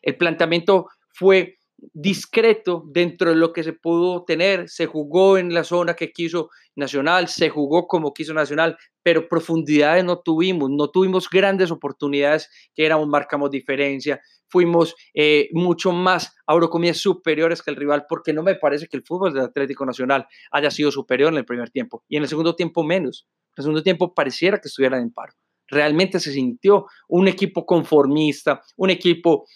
El 0.00 0.16
planteamiento 0.16 0.86
fue 1.12 1.57
discreto 1.92 2.84
dentro 2.86 3.30
de 3.30 3.36
lo 3.36 3.52
que 3.52 3.62
se 3.62 3.72
pudo 3.72 4.24
tener. 4.24 4.68
Se 4.68 4.86
jugó 4.86 5.38
en 5.38 5.54
la 5.54 5.64
zona 5.64 5.94
que 5.94 6.12
quiso 6.12 6.50
Nacional, 6.76 7.28
se 7.28 7.48
jugó 7.48 7.88
como 7.88 8.14
quiso 8.14 8.34
Nacional, 8.34 8.76
pero 9.02 9.28
profundidades 9.28 10.04
no 10.04 10.20
tuvimos, 10.20 10.70
no 10.70 10.90
tuvimos 10.90 11.28
grandes 11.28 11.70
oportunidades 11.70 12.48
que 12.74 12.86
éramos, 12.86 13.08
marcamos 13.08 13.50
diferencia, 13.50 14.20
fuimos 14.48 14.94
eh, 15.14 15.48
mucho 15.52 15.92
más, 15.92 16.34
ahora 16.46 16.68
superiores 16.94 17.62
que 17.62 17.70
el 17.70 17.76
rival, 17.76 18.06
porque 18.08 18.32
no 18.32 18.42
me 18.42 18.54
parece 18.54 18.86
que 18.86 18.96
el 18.96 19.04
fútbol 19.04 19.32
del 19.32 19.44
Atlético 19.44 19.84
Nacional 19.84 20.26
haya 20.50 20.70
sido 20.70 20.90
superior 20.90 21.32
en 21.32 21.38
el 21.38 21.44
primer 21.44 21.70
tiempo 21.70 22.04
y 22.08 22.16
en 22.16 22.22
el 22.22 22.28
segundo 22.28 22.54
tiempo 22.54 22.84
menos. 22.84 23.26
En 23.56 23.62
el 23.62 23.64
segundo 23.64 23.82
tiempo 23.82 24.14
pareciera 24.14 24.60
que 24.60 24.68
estuvieran 24.68 25.02
en 25.02 25.12
paro. 25.12 25.32
Realmente 25.66 26.18
se 26.20 26.32
sintió 26.32 26.86
un 27.08 27.28
equipo 27.28 27.66
conformista, 27.66 28.62
un 28.76 28.90
equipo 28.90 29.46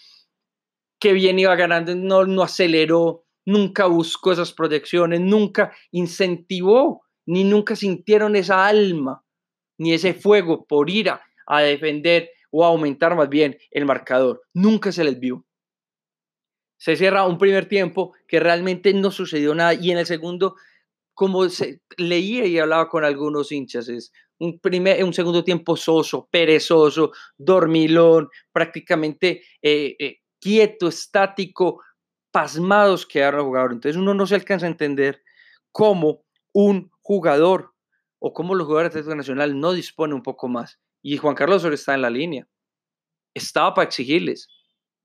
que 1.03 1.11
bien 1.11 1.37
iba 1.37 1.53
ganando, 1.57 1.93
no, 1.95 2.25
no 2.25 2.43
aceleró, 2.43 3.25
nunca 3.43 3.87
buscó 3.87 4.31
esas 4.31 4.53
proyecciones, 4.53 5.19
nunca 5.19 5.73
incentivó, 5.91 7.03
ni 7.25 7.43
nunca 7.43 7.75
sintieron 7.75 8.37
esa 8.37 8.65
alma, 8.65 9.21
ni 9.77 9.91
ese 9.91 10.13
fuego 10.13 10.65
por 10.65 10.89
ir 10.89 11.09
a, 11.09 11.61
defender 11.61 12.29
o 12.51 12.63
a 12.63 12.69
aumentar 12.69 13.17
más 13.17 13.27
bien 13.27 13.57
el 13.71 13.83
marcador. 13.85 14.43
Nunca 14.53 14.93
se 14.93 15.03
les 15.03 15.19
vio. 15.19 15.45
Se 16.77 16.95
cierra 16.95 17.27
un 17.27 17.37
primer 17.37 17.65
tiempo 17.65 18.13
que 18.25 18.39
realmente 18.39 18.93
no 18.93 19.11
sucedió 19.11 19.53
nada 19.53 19.73
y 19.73 19.91
en 19.91 19.97
el 19.97 20.05
segundo, 20.05 20.55
como 21.13 21.49
se, 21.49 21.81
leía 21.97 22.45
y 22.45 22.59
hablaba 22.59 22.87
con 22.87 23.03
algunos 23.03 23.51
hinchas, 23.51 23.89
es 23.89 24.13
un, 24.39 24.57
primer, 24.57 25.03
un 25.03 25.13
segundo 25.13 25.43
tiempo 25.43 25.75
soso, 25.75 26.29
perezoso, 26.31 27.11
dormilón, 27.37 28.29
prácticamente 28.53 29.43
eh, 29.61 29.97
eh, 29.99 30.22
quieto, 30.43 30.89
estático, 30.89 31.81
pasmados 32.31 33.05
quedaron 33.05 33.39
los 33.39 33.45
jugadores. 33.45 33.75
Entonces 33.75 34.01
uno 34.01 34.13
no 34.13 34.27
se 34.27 34.35
alcanza 34.35 34.65
a 34.65 34.69
entender 34.69 35.23
cómo 35.71 36.25
un 36.51 36.91
jugador 37.01 37.73
o 38.19 38.33
cómo 38.33 38.53
los 38.53 38.67
jugadores 38.67 38.93
de 38.93 38.99
Atlético 38.99 39.15
Nacional 39.15 39.57
no 39.57 39.71
disponen 39.71 40.15
un 40.15 40.23
poco 40.23 40.49
más. 40.49 40.81
Y 41.01 41.15
Juan 41.15 41.35
Carlos 41.35 41.57
Osorio 41.57 41.75
está 41.75 41.93
en 41.93 42.01
la 42.01 42.09
línea. 42.09 42.47
Estaba 43.33 43.73
para 43.73 43.87
exigirles. 43.87 44.49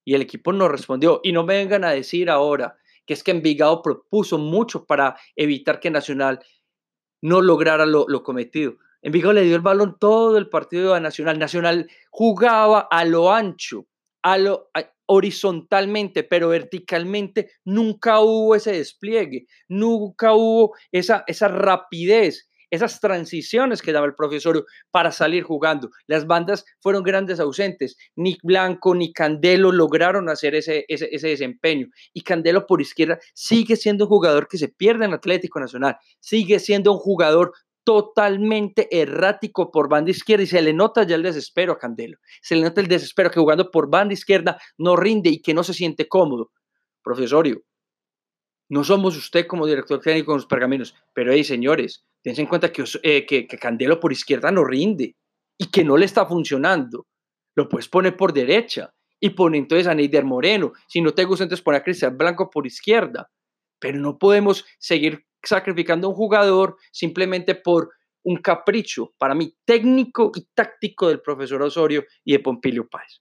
Y 0.04 0.14
el 0.14 0.22
equipo 0.22 0.52
no 0.52 0.68
respondió. 0.68 1.20
Y 1.22 1.30
no 1.30 1.44
me 1.44 1.56
vengan 1.56 1.84
a 1.84 1.90
decir 1.90 2.30
ahora 2.30 2.76
que 3.06 3.14
es 3.14 3.22
que 3.22 3.30
Envigado 3.30 3.80
propuso 3.80 4.38
mucho 4.38 4.86
para 4.86 5.16
evitar 5.36 5.78
que 5.78 5.90
Nacional 5.90 6.40
no 7.22 7.40
lograra 7.42 7.86
lo, 7.86 8.06
lo 8.08 8.24
cometido. 8.24 8.76
Envigado 9.02 9.34
le 9.34 9.44
dio 9.44 9.54
el 9.54 9.62
balón 9.62 9.98
todo 10.00 10.36
el 10.36 10.48
partido 10.48 10.94
a 10.94 11.00
Nacional. 11.00 11.38
Nacional 11.38 11.88
jugaba 12.10 12.88
a 12.90 13.04
lo 13.04 13.32
ancho, 13.32 13.86
a 14.22 14.36
lo, 14.36 14.70
horizontalmente, 15.08 16.22
pero 16.22 16.48
verticalmente 16.48 17.50
nunca 17.64 18.20
hubo 18.20 18.54
ese 18.54 18.72
despliegue, 18.72 19.46
nunca 19.68 20.34
hubo 20.34 20.74
esa, 20.92 21.24
esa 21.26 21.48
rapidez, 21.48 22.48
esas 22.70 23.00
transiciones 23.00 23.80
que 23.80 23.92
daba 23.92 24.06
el 24.06 24.14
profesorio 24.14 24.66
para 24.90 25.10
salir 25.10 25.42
jugando. 25.42 25.90
Las 26.06 26.26
bandas 26.26 26.66
fueron 26.80 27.02
grandes 27.02 27.40
ausentes. 27.40 27.96
Ni 28.14 28.36
Blanco 28.42 28.94
ni 28.94 29.12
Candelo 29.14 29.72
lograron 29.72 30.28
hacer 30.28 30.54
ese, 30.54 30.84
ese, 30.88 31.08
ese, 31.10 31.28
desempeño. 31.28 31.86
Y 32.12 32.20
Candelo 32.20 32.66
por 32.66 32.82
izquierda 32.82 33.18
sigue 33.32 33.76
siendo 33.76 34.04
un 34.04 34.10
jugador 34.10 34.48
que 34.48 34.58
se 34.58 34.68
pierde 34.68 35.06
en 35.06 35.14
Atlético 35.14 35.58
Nacional. 35.58 35.96
Sigue 36.20 36.58
siendo 36.58 36.92
un 36.92 36.98
jugador 36.98 37.52
totalmente 37.88 38.86
errático 38.90 39.70
por 39.70 39.88
banda 39.88 40.10
izquierda 40.10 40.42
y 40.42 40.46
se 40.46 40.60
le 40.60 40.74
nota 40.74 41.04
ya 41.04 41.14
el 41.14 41.22
desespero 41.22 41.72
a 41.72 41.78
Candelo. 41.78 42.18
Se 42.42 42.54
le 42.54 42.60
nota 42.60 42.82
el 42.82 42.86
desespero 42.86 43.30
que 43.30 43.40
jugando 43.40 43.70
por 43.70 43.88
banda 43.88 44.12
izquierda 44.12 44.60
no 44.76 44.94
rinde 44.94 45.30
y 45.30 45.40
que 45.40 45.54
no 45.54 45.64
se 45.64 45.72
siente 45.72 46.06
cómodo. 46.06 46.50
Profesorio, 47.02 47.62
no 48.68 48.84
somos 48.84 49.16
usted 49.16 49.46
como 49.46 49.66
director 49.66 50.00
técnico 50.00 50.32
de 50.32 50.36
los 50.36 50.44
pergaminos, 50.44 50.94
pero 51.14 51.32
hey, 51.32 51.42
señores, 51.42 52.04
tengan 52.22 52.40
en 52.40 52.46
cuenta 52.46 52.70
que, 52.70 52.84
eh, 53.04 53.46
Candelo 53.58 53.98
por 53.98 54.12
izquierda 54.12 54.50
no 54.50 54.64
rinde 54.64 55.16
y 55.56 55.70
que 55.70 55.82
no 55.82 55.96
le 55.96 56.04
está 56.04 56.26
funcionando. 56.26 57.06
Lo 57.56 57.70
puedes 57.70 57.88
poner 57.88 58.18
por 58.18 58.34
derecha 58.34 58.92
y 59.18 59.30
pone 59.30 59.56
entonces 59.56 59.86
a 59.86 59.94
Neider 59.94 60.26
Moreno. 60.26 60.72
Si 60.88 61.00
no 61.00 61.14
te 61.14 61.24
gusta, 61.24 61.44
entonces 61.44 61.64
pone 61.64 61.78
a 61.78 61.82
Cristian 61.82 62.18
Blanco 62.18 62.50
por 62.50 62.66
izquierda. 62.66 63.30
Pero 63.78 63.98
no 63.98 64.18
podemos 64.18 64.66
seguir 64.78 65.24
sacrificando 65.48 66.06
a 66.06 66.10
un 66.10 66.16
jugador 66.16 66.76
simplemente 66.92 67.54
por 67.54 67.90
un 68.22 68.36
capricho, 68.36 69.14
para 69.18 69.34
mí, 69.34 69.54
técnico 69.64 70.32
y 70.34 70.46
táctico 70.54 71.08
del 71.08 71.20
profesor 71.20 71.62
Osorio 71.62 72.04
y 72.24 72.32
de 72.32 72.40
Pompilio 72.40 72.88
Páez. 72.88 73.20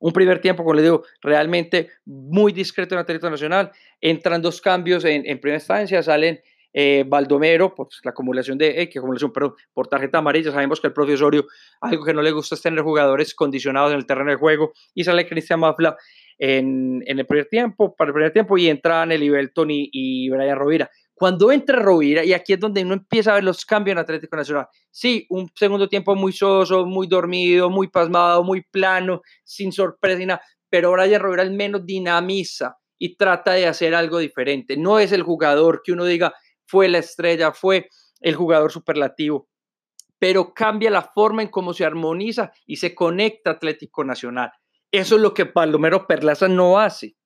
Un 0.00 0.12
primer 0.12 0.40
tiempo, 0.40 0.62
como 0.62 0.74
le 0.74 0.82
digo, 0.82 1.02
realmente 1.20 1.90
muy 2.04 2.52
discreto 2.52 2.94
en 2.94 2.98
la 2.98 3.04
territorio 3.04 3.32
nacional. 3.32 3.72
Entran 4.00 4.40
dos 4.40 4.60
cambios 4.60 5.04
en, 5.04 5.22
primera 5.40 5.56
instancia, 5.58 6.02
salen 6.02 6.40
eh, 6.72 7.04
Baldomero, 7.06 7.74
por 7.74 7.88
la 8.04 8.12
acumulación 8.12 8.58
de, 8.58 8.82
eh, 8.82 8.90
acumulación, 8.96 9.32
perdón, 9.32 9.54
por 9.72 9.88
tarjeta 9.88 10.18
amarilla. 10.18 10.52
Sabemos 10.52 10.80
que 10.80 10.86
el 10.86 10.92
profesor 10.92 11.34
Osorio, 11.34 11.46
algo 11.80 12.04
que 12.04 12.14
no 12.14 12.22
le 12.22 12.30
gusta 12.30 12.54
es 12.54 12.62
tener 12.62 12.82
jugadores 12.82 13.34
condicionados 13.34 13.92
en 13.92 13.98
el 13.98 14.06
terreno 14.06 14.30
de 14.30 14.36
juego. 14.36 14.72
Y 14.94 15.02
sale 15.02 15.28
Cristian 15.28 15.60
Mafla 15.60 15.96
en, 16.38 17.02
el 17.04 17.26
primer 17.26 17.46
tiempo, 17.46 17.96
para 17.96 18.10
el 18.10 18.14
primer 18.14 18.32
tiempo, 18.32 18.56
y 18.56 18.68
entran 18.68 19.10
el 19.10 19.24
Ibelton 19.24 19.70
y, 19.70 19.90
y 19.92 20.30
Brian 20.30 20.56
Rovira. 20.56 20.88
Cuando 21.18 21.50
entra 21.50 21.80
Rovira, 21.80 22.24
y 22.24 22.32
aquí 22.32 22.52
es 22.52 22.60
donde 22.60 22.80
uno 22.84 22.94
empieza 22.94 23.32
a 23.32 23.34
ver 23.34 23.44
los 23.44 23.64
cambios 23.64 23.92
en 23.94 23.98
Atlético 23.98 24.36
Nacional. 24.36 24.68
Sí, 24.88 25.26
un 25.30 25.50
segundo 25.52 25.88
tiempo 25.88 26.14
muy 26.14 26.32
soso, 26.32 26.86
muy 26.86 27.08
dormido, 27.08 27.68
muy 27.70 27.88
pasmado, 27.88 28.44
muy 28.44 28.62
plano, 28.62 29.22
sin 29.42 29.72
sorpresa 29.72 30.22
y 30.22 30.26
nada, 30.26 30.42
pero 30.70 30.92
Brian 30.92 31.20
Rovira 31.20 31.42
al 31.42 31.50
menos 31.50 31.84
dinamiza 31.84 32.76
y 32.98 33.16
trata 33.16 33.54
de 33.54 33.66
hacer 33.66 33.96
algo 33.96 34.18
diferente. 34.18 34.76
No 34.76 35.00
es 35.00 35.10
el 35.10 35.24
jugador 35.24 35.82
que 35.82 35.90
uno 35.90 36.04
diga 36.04 36.32
fue 36.66 36.86
la 36.88 36.98
estrella, 36.98 37.52
fue 37.52 37.88
el 38.20 38.36
jugador 38.36 38.70
superlativo, 38.70 39.48
pero 40.20 40.54
cambia 40.54 40.88
la 40.88 41.02
forma 41.02 41.42
en 41.42 41.48
cómo 41.48 41.72
se 41.72 41.84
armoniza 41.84 42.52
y 42.64 42.76
se 42.76 42.94
conecta 42.94 43.50
Atlético 43.50 44.04
Nacional. 44.04 44.52
Eso 44.92 45.16
es 45.16 45.20
lo 45.22 45.34
que 45.34 45.46
Palomero 45.46 46.06
Perlaza 46.06 46.46
no 46.46 46.78
hace. 46.78 47.16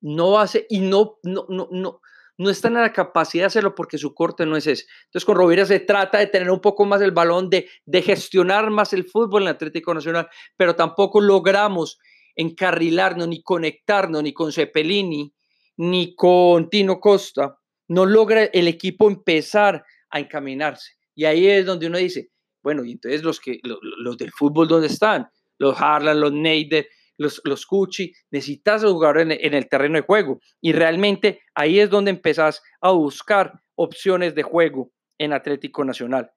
No 0.00 0.38
hace 0.40 0.66
y 0.68 0.80
no, 0.80 1.18
no, 1.22 1.46
no, 1.48 1.68
no, 1.70 2.00
no 2.38 2.50
está 2.50 2.68
en 2.68 2.74
la 2.74 2.92
capacidad 2.92 3.42
de 3.42 3.46
hacerlo 3.48 3.74
porque 3.74 3.98
su 3.98 4.14
corte 4.14 4.46
no 4.46 4.56
es 4.56 4.66
ese. 4.66 4.86
Entonces 5.06 5.24
con 5.24 5.36
Rovira 5.36 5.66
se 5.66 5.80
trata 5.80 6.18
de 6.18 6.28
tener 6.28 6.50
un 6.50 6.60
poco 6.60 6.84
más 6.86 7.02
el 7.02 7.10
balón, 7.10 7.50
de, 7.50 7.68
de 7.84 8.00
gestionar 8.00 8.70
más 8.70 8.92
el 8.92 9.04
fútbol 9.04 9.42
en 9.42 9.48
el 9.48 9.54
Atlético 9.54 9.92
Nacional, 9.92 10.28
pero 10.56 10.76
tampoco 10.76 11.20
logramos 11.20 11.98
encarrilarnos 12.36 13.26
ni 13.26 13.42
conectarnos 13.42 14.22
ni 14.22 14.32
con 14.32 14.52
Cepelini 14.52 15.34
ni 15.76 16.14
con 16.14 16.70
Tino 16.70 17.00
Costa. 17.00 17.58
No 17.88 18.06
logra 18.06 18.44
el 18.44 18.68
equipo 18.68 19.08
empezar 19.08 19.84
a 20.10 20.20
encaminarse. 20.20 20.92
Y 21.16 21.24
ahí 21.24 21.48
es 21.48 21.66
donde 21.66 21.88
uno 21.88 21.98
dice, 21.98 22.30
bueno, 22.62 22.84
y 22.84 22.92
entonces 22.92 23.24
los, 23.24 23.40
que, 23.40 23.58
los, 23.64 23.78
los 23.82 24.16
del 24.16 24.30
fútbol, 24.30 24.68
¿dónde 24.68 24.86
están? 24.86 25.28
Los 25.58 25.80
Harlan, 25.80 26.20
los 26.20 26.32
Neider, 26.32 26.88
los, 27.18 27.40
los 27.44 27.66
Cuchi, 27.66 28.12
necesitas 28.30 28.84
jugar 28.84 29.18
en, 29.18 29.32
el 29.32 29.68
terreno 29.68 29.96
de 29.96 30.06
juego. 30.06 30.40
Y 30.60 30.72
realmente 30.72 31.40
ahí 31.54 31.80
es 31.80 31.90
donde 31.90 32.10
empezás 32.10 32.62
a 32.80 32.92
buscar 32.92 33.60
opciones 33.74 34.34
de 34.34 34.42
juego 34.42 34.90
en 35.18 35.32
Atlético 35.32 35.84
Nacional. 35.84 36.30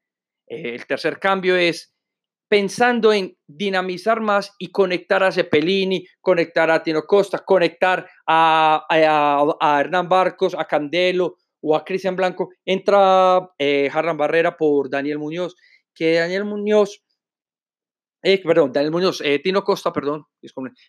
Eh, 0.48 0.76
el 0.76 0.86
tercer 0.86 1.20
cambio 1.20 1.56
es 1.56 1.94
pensando 2.50 3.14
en 3.14 3.38
dinamizar 3.48 4.20
más 4.20 4.54
y 4.60 4.72
conectar 4.72 5.24
a 5.24 5.32
Cepelini, 5.32 6.06
conectar 6.20 6.70
a 6.70 6.84
Tino 6.84 7.04
Costa, 7.04 7.40
conectar 7.40 8.10
a, 8.28 8.86
a, 8.90 9.56
a 9.62 9.80
Hernán 9.80 10.10
Barcos, 10.10 10.54
a 10.58 10.66
Candelo 10.66 11.38
o 11.62 11.76
a 11.76 11.86
Cristian 11.86 12.18
Blanco. 12.18 12.50
Entra 12.66 13.40
eh, 13.58 13.90
Harran 13.94 14.18
Barrera 14.18 14.58
por 14.58 14.90
Daniel 14.90 15.20
Muñoz, 15.20 15.56
que 15.96 16.16
Daniel 16.16 16.44
Muñoz 16.44 17.02
eh, 18.24 18.42
perdón, 18.44 18.72
Daniel 18.72 18.92
Muñoz, 18.92 19.22
eh, 19.22 19.40
Tino 19.40 19.64
Costa, 19.64 19.92
perdón, 19.92 20.26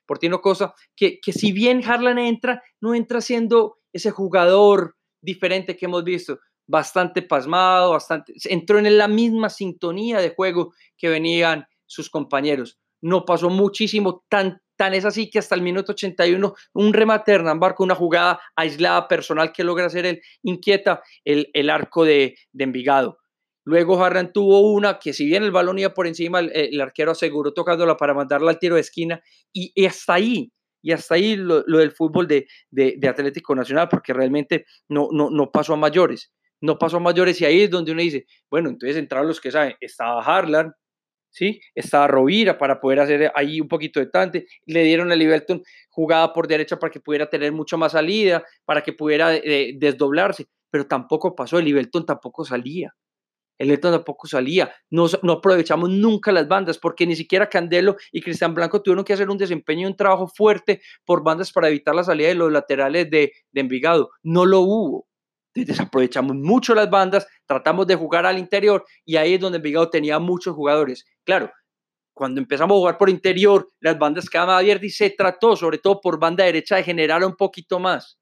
por 0.06 0.18
Tino 0.18 0.40
Costa, 0.40 0.74
que, 0.94 1.18
que 1.20 1.32
si 1.32 1.52
bien 1.52 1.82
Harlan 1.84 2.18
entra, 2.18 2.62
no 2.80 2.94
entra 2.94 3.20
siendo 3.20 3.78
ese 3.92 4.10
jugador 4.10 4.96
diferente 5.20 5.76
que 5.76 5.86
hemos 5.86 6.04
visto, 6.04 6.38
bastante 6.66 7.22
pasmado, 7.22 7.92
bastante, 7.92 8.34
entró 8.44 8.78
en 8.78 8.96
la 8.96 9.08
misma 9.08 9.50
sintonía 9.50 10.18
de 10.18 10.34
juego 10.34 10.72
que 10.96 11.08
venían 11.08 11.66
sus 11.86 12.10
compañeros. 12.10 12.78
No 13.00 13.24
pasó 13.24 13.50
muchísimo, 13.50 14.24
tan, 14.28 14.60
tan 14.76 14.94
es 14.94 15.04
así 15.04 15.28
que 15.28 15.38
hasta 15.38 15.54
el 15.54 15.62
minuto 15.62 15.92
81, 15.92 16.54
un 16.74 16.92
remate 16.92 17.32
de 17.32 17.36
Hernán 17.36 17.60
Barco, 17.60 17.82
una 17.82 17.94
jugada 17.94 18.40
aislada 18.56 19.08
personal 19.08 19.52
que 19.52 19.64
logra 19.64 19.86
hacer 19.86 20.06
él, 20.06 20.22
inquieta 20.42 21.02
el, 21.24 21.50
el 21.52 21.70
arco 21.70 22.04
de, 22.04 22.36
de 22.52 22.64
Envigado. 22.64 23.18
Luego 23.64 24.02
Harran 24.02 24.33
tuvo 24.33 24.73
una 24.73 24.99
que 24.99 25.12
si 25.12 25.25
bien 25.25 25.45
el 25.45 25.52
balón 25.52 25.78
iba 25.78 25.95
por 25.95 26.07
encima, 26.07 26.40
el, 26.40 26.81
arquero 26.81 27.12
aseguró 27.12 27.52
tocándola 27.52 27.97
para 27.97 28.14
mandarla 28.14 28.50
al 28.50 28.59
tiro 28.59 28.75
de 28.75 28.81
esquina 28.81 29.23
y, 29.52 29.87
hasta 29.87 30.14
ahí, 30.14 30.52
y 30.83 30.90
hasta 30.90 31.14
ahí 31.14 31.37
lo, 31.37 31.62
del 31.62 31.92
fútbol 31.92 32.26
de, 32.26 32.49
de, 32.71 33.09
Atlético 33.09 33.54
Nacional, 33.54 33.88
porque 33.88 34.12
realmente 34.12 34.66
no, 34.88 35.09
no, 35.12 35.31
no 35.31 35.52
pasó 35.52 35.75
a 35.75 35.76
mayores, 35.76 36.33
no 36.61 36.76
pasó 36.76 36.97
a 36.97 37.00
mayores 37.00 37.40
y 37.40 37.45
ahí 37.45 37.62
es 37.62 37.71
donde 37.71 37.92
uno 37.92 38.02
dice, 38.02 38.26
bueno, 38.50 38.69
entonces 38.69 38.97
entraron 38.97 39.28
los 39.28 39.40
que 39.40 39.52
saben, 39.52 39.76
estaba 39.81 40.21
Harlan, 40.21 40.73
¿sí? 41.31 41.61
Estaba 41.73 42.09
Rovira 42.09 42.59
para 42.59 42.81
poder 42.81 42.99
hacer 42.99 43.31
ahí 43.37 43.61
un 43.61 43.69
poquito 43.69 44.00
de 44.00 44.07
tante, 44.07 44.47
le 44.66 44.83
dieron 44.83 45.12
a 45.12 45.16
Liberton 45.16 45.62
jugada 45.88 46.33
por 46.33 46.49
derecha 46.49 46.81
para 46.81 46.90
que 46.90 47.00
pudiera 47.00 47.31
tener 47.31 47.52
mucho 47.52 47.78
más 47.78 47.92
salida, 47.92 48.42
para 48.64 48.83
que 48.83 48.92
pudiera 48.92 49.37
eh, 49.37 49.75
desdoblarse, 49.76 50.47
pero 50.69 50.88
tampoco 50.88 51.37
pasó, 51.37 51.61
el 51.61 51.66
Liberton 51.66 52.04
tampoco 52.04 52.45
salía 52.45 52.92
el 53.62 53.71
Everton 53.71 53.92
tampoco 53.92 54.26
salía. 54.26 54.75
No, 54.90 55.07
no 55.23 55.35
aprovechamos 55.35 55.88
nunca 55.88 56.33
las 56.33 56.49
bandas 56.49 56.78
porque 56.78 57.07
ni 57.07 57.14
siquiera 57.14 57.49
Candelo 57.49 57.97
y 58.11 58.21
Cristian 58.21 58.54
Blanco 58.54 58.83
tuvieron 58.83 59.04
que 59.04 59.12
hacer 59.12 59.31
un 59.31 59.38
desempeño 59.38 59.87
un 59.87 59.95
trabajo 59.95 60.26
fuerte 60.26 60.83
por 61.04 61.23
bandas 61.23 61.52
para 61.52 61.69
evitar 61.69 61.95
la 61.95 62.02
salida 62.02 62.26
de 62.26 62.35
los 62.35 62.50
laterales 62.50 63.09
de, 63.09 63.33
de 63.52 63.61
Envigado. 63.61 64.11
No 64.25 64.47
lo 64.47 64.61
hubo. 64.62 65.07
Desaprovechamos 65.54 66.35
mucho 66.35 66.75
las 66.75 66.90
bandas, 66.90 67.28
tratamos 67.47 67.87
de 67.87 67.95
jugar 67.95 68.26
al 68.26 68.38
interior 68.38 68.85
y 69.04 69.14
ahí 69.14 69.35
es 69.35 69.40
donde 69.40 69.59
Envigado 69.59 69.90
tenía 69.90 70.19
muchos 70.19 70.57
jugadores. 70.57 71.04
Claro, 71.25 71.52
cuando 72.14 72.40
empezamos 72.40 72.75
a 72.75 72.78
jugar 72.78 72.99
por 72.99 73.11
interior, 73.11 73.71
las 73.78 73.97
bandas 73.97 74.28
quedaban 74.28 74.57
abiertas 74.57 74.87
y 74.87 74.90
se 74.90 75.11
trató, 75.11 75.54
sobre 75.54 75.78
todo 75.78 76.00
por 76.00 76.19
banda 76.19 76.42
derecha, 76.42 76.75
de 76.75 76.83
generar 76.83 77.25
un 77.25 77.37
poquito 77.37 77.78
más, 77.78 78.19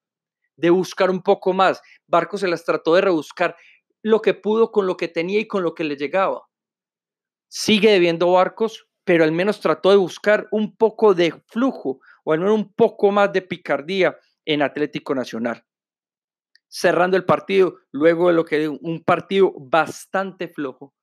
de 0.57 0.69
buscar 0.69 1.09
un 1.09 1.23
poco 1.23 1.55
más. 1.55 1.81
Barco 2.07 2.37
se 2.37 2.47
las 2.47 2.63
trató 2.63 2.95
de 2.95 3.01
rebuscar 3.01 3.57
lo 4.03 4.23
que 4.23 4.35
pudo 4.35 4.73
con 4.73 4.87
lo 4.87 4.97
que 4.97 5.09
tenía 5.09 5.41
y 5.41 5.47
con 5.47 5.63
lo 5.63 5.75
que 5.75 5.85
le 5.85 5.97
llegaba. 5.97 6.49
Sigue 7.49 7.91
debiendo 7.91 8.33
barcos, 8.33 8.87
pero 9.05 9.25
al 9.25 9.33
menos 9.33 9.61
trató 9.61 9.91
de 9.91 9.97
buscar 9.97 10.49
un 10.51 10.77
poco 10.77 11.15
de 11.15 11.33
flujo 11.47 12.01
o 12.25 12.33
al 12.33 12.41
menos 12.41 12.55
un 12.55 12.73
poco 12.73 13.11
más 13.11 13.33
de 13.33 13.43
picardía 13.43 14.17
en 14.45 14.63
Atlético 14.63 15.15
Nacional. 15.15 15.65
Cerrando 16.69 17.17
el 17.17 17.25
partido, 17.25 17.79
luego 17.91 18.29
de 18.29 18.35
lo 18.35 18.45
que 18.45 18.69
un 18.69 19.03
partido 19.03 19.53
bastante 19.57 20.49
flojo 20.49 20.95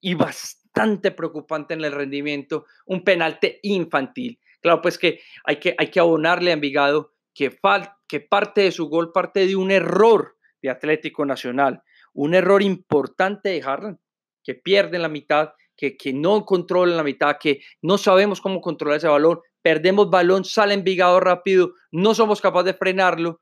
y 0.00 0.14
bastante 0.14 1.10
preocupante 1.10 1.74
en 1.74 1.84
el 1.84 1.92
rendimiento, 1.92 2.66
un 2.86 3.02
penalte 3.02 3.58
infantil. 3.62 4.38
Claro, 4.60 4.80
pues 4.80 4.96
que 4.96 5.20
hay 5.44 5.56
que, 5.56 5.74
hay 5.76 5.90
que 5.90 6.00
abonarle 6.00 6.50
a 6.50 6.54
Envigado 6.54 7.14
que 7.34 8.20
parte 8.20 8.62
de 8.62 8.72
su 8.72 8.88
gol 8.88 9.12
parte 9.12 9.46
de 9.46 9.56
un 9.56 9.70
error 9.70 10.36
de 10.60 10.70
Atlético 10.70 11.24
Nacional 11.24 11.82
un 12.18 12.34
error 12.34 12.62
importante 12.62 13.48
de 13.50 13.62
Harlan, 13.62 14.00
que 14.42 14.54
pierde 14.54 14.98
la 14.98 15.08
mitad, 15.08 15.52
que, 15.76 15.96
que 15.96 16.12
no 16.12 16.44
controla 16.44 16.96
la 16.96 17.04
mitad, 17.04 17.36
que 17.38 17.60
no 17.80 17.96
sabemos 17.96 18.40
cómo 18.40 18.60
controlar 18.60 18.98
ese 18.98 19.06
balón, 19.06 19.40
perdemos 19.62 20.10
balón, 20.10 20.44
sale 20.44 20.74
Envigado 20.74 21.20
rápido, 21.20 21.74
no 21.92 22.14
somos 22.14 22.40
capaces 22.40 22.72
de 22.72 22.74
frenarlo, 22.74 23.40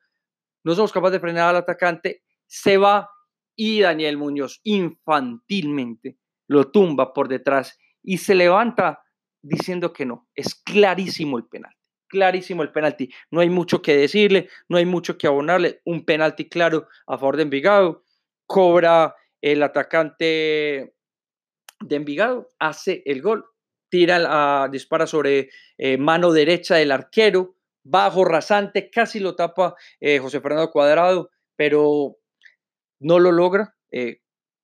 no 0.63 0.75
somos 0.75 0.93
capaces 0.93 1.13
de 1.13 1.21
frenar 1.21 1.49
al 1.49 1.57
atacante, 1.57 2.23
se 2.47 2.77
va 2.77 3.09
y 3.57 3.81
Daniel 3.81 4.19
Muñoz 4.19 4.61
infantilmente 4.63 6.19
lo 6.47 6.71
tumba 6.71 7.15
por 7.15 7.29
detrás 7.29 7.79
y 8.03 8.19
se 8.19 8.35
levanta 8.35 9.03
diciendo 9.41 9.95
que 9.95 10.05
no, 10.05 10.29
es 10.35 10.55
clarísimo 10.55 11.39
el 11.39 11.47
penal. 11.47 11.73
clarísimo 12.09 12.63
el 12.63 12.71
penalti. 12.71 13.11
No 13.31 13.41
hay 13.41 13.49
mucho 13.49 13.81
que 13.81 13.97
decirle, 13.97 14.49
no 14.69 14.77
hay 14.77 14.85
mucho 14.85 15.17
que 15.17 15.27
abonarle. 15.27 15.81
Un 15.85 16.05
penalti 16.05 16.49
claro 16.49 16.87
a 17.07 17.17
favor 17.17 17.37
de 17.37 17.45
Envigado. 17.45 18.05
Cobra 18.47 19.15
el 19.41 19.63
atacante 19.63 20.95
de 21.81 21.97
Envigado, 21.97 22.49
hace 22.59 23.03
el 23.07 23.23
gol. 23.23 23.45
Tira, 23.89 24.69
dispara 24.69 25.07
sobre 25.07 25.51
eh, 25.79 25.97
mano 25.97 26.33
derecha 26.33 26.77
del 26.77 26.93
arquero. 26.93 27.57
Bajo, 27.85 28.25
rasante, 28.25 28.91
casi 28.91 29.21
lo 29.21 29.37
tapa 29.37 29.77
eh, 30.01 30.19
José 30.19 30.41
Fernando 30.41 30.73
Cuadrado, 30.73 31.31
pero 31.55 32.19
no 32.99 33.19
lo 33.21 33.31
logra. 33.31 33.77
Eh, 33.93 34.23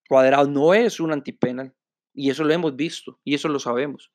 Cuadrado 0.09 0.49
no 0.49 0.75
es 0.75 0.99
un 0.99 1.12
antipenal 1.12 1.73
y 2.12 2.31
eso 2.31 2.43
lo 2.43 2.53
hemos 2.53 2.75
visto 2.75 3.21
y 3.23 3.35
eso 3.35 3.49
lo 3.49 3.61
sabemos. 3.61 4.12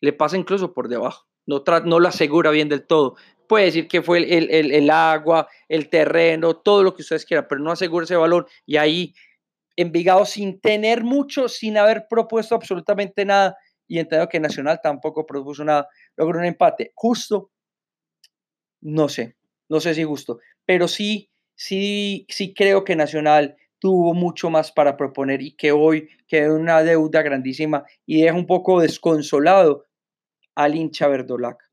Le 0.00 0.12
pasa 0.12 0.36
incluso 0.36 0.74
por 0.74 0.88
debajo 0.88 1.30
no, 1.46 1.64
no 1.84 2.00
lo 2.00 2.08
asegura 2.08 2.50
bien 2.50 2.68
del 2.68 2.86
todo. 2.86 3.16
Puede 3.50 3.64
decir 3.64 3.88
que 3.88 4.00
fue 4.00 4.18
el, 4.20 4.90
agua, 4.90 5.48
el 5.68 5.88
terreno, 5.88 6.54
todo 6.54 6.84
lo 6.84 6.94
que 6.94 7.02
ustedes 7.02 7.26
quieran, 7.26 7.46
pero 7.48 7.60
no 7.60 7.72
asegura 7.72 8.04
ese 8.04 8.14
valor. 8.14 8.46
Y 8.64 8.76
ahí 8.76 9.12
Envigado 9.76 10.26
sin 10.26 10.60
tener 10.60 11.02
mucho, 11.04 11.48
sin 11.48 11.78
haber 11.78 12.06
propuesto 12.08 12.54
absolutamente 12.54 13.24
nada, 13.24 13.56
y 13.88 13.98
entiendo 13.98 14.28
que 14.28 14.38
Nacional 14.38 14.78
tampoco 14.82 15.24
propuso 15.24 15.64
nada, 15.64 15.88
logró 16.16 16.38
un 16.38 16.44
empate. 16.44 16.92
Justo, 16.94 17.50
no 18.82 19.08
sé, 19.08 19.36
no 19.70 19.80
sé 19.80 19.94
si 19.94 20.04
justo, 20.04 20.38
pero 20.66 20.86
sí, 20.86 21.30
sí, 21.54 22.26
sí 22.28 22.52
creo 22.52 22.84
que 22.84 22.94
Nacional 22.94 23.56
tuvo 23.78 24.12
mucho 24.12 24.50
más 24.50 24.70
para 24.70 24.98
proponer 24.98 25.40
y 25.40 25.56
que 25.56 25.72
hoy 25.72 26.10
queda 26.28 26.52
una 26.52 26.82
deuda 26.82 27.22
grandísima 27.22 27.84
y 28.04 28.20
deja 28.20 28.34
un 28.34 28.46
poco 28.46 28.80
desconsolado 28.80 29.86
al 30.54 30.74
hincha 30.74 31.08
verdolac. 31.08 31.69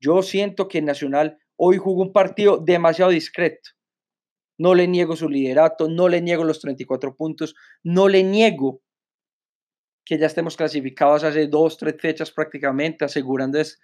Yo 0.00 0.22
siento 0.22 0.68
que 0.68 0.82
Nacional 0.82 1.38
hoy 1.56 1.76
jugó 1.76 2.02
un 2.02 2.12
partido 2.12 2.58
demasiado 2.58 3.10
discreto. 3.10 3.70
No 4.58 4.74
le 4.74 4.88
niego 4.88 5.16
su 5.16 5.28
liderato, 5.28 5.88
no 5.88 6.08
le 6.08 6.20
niego 6.20 6.44
los 6.44 6.60
34 6.60 7.16
puntos, 7.16 7.54
no 7.82 8.08
le 8.08 8.22
niego 8.22 8.82
que 10.04 10.18
ya 10.18 10.26
estemos 10.26 10.56
clasificados 10.56 11.24
hace 11.24 11.46
dos, 11.46 11.76
tres 11.76 11.96
fechas 11.98 12.30
prácticamente, 12.30 13.04
asegurando 13.04 13.60
eso. 13.60 13.76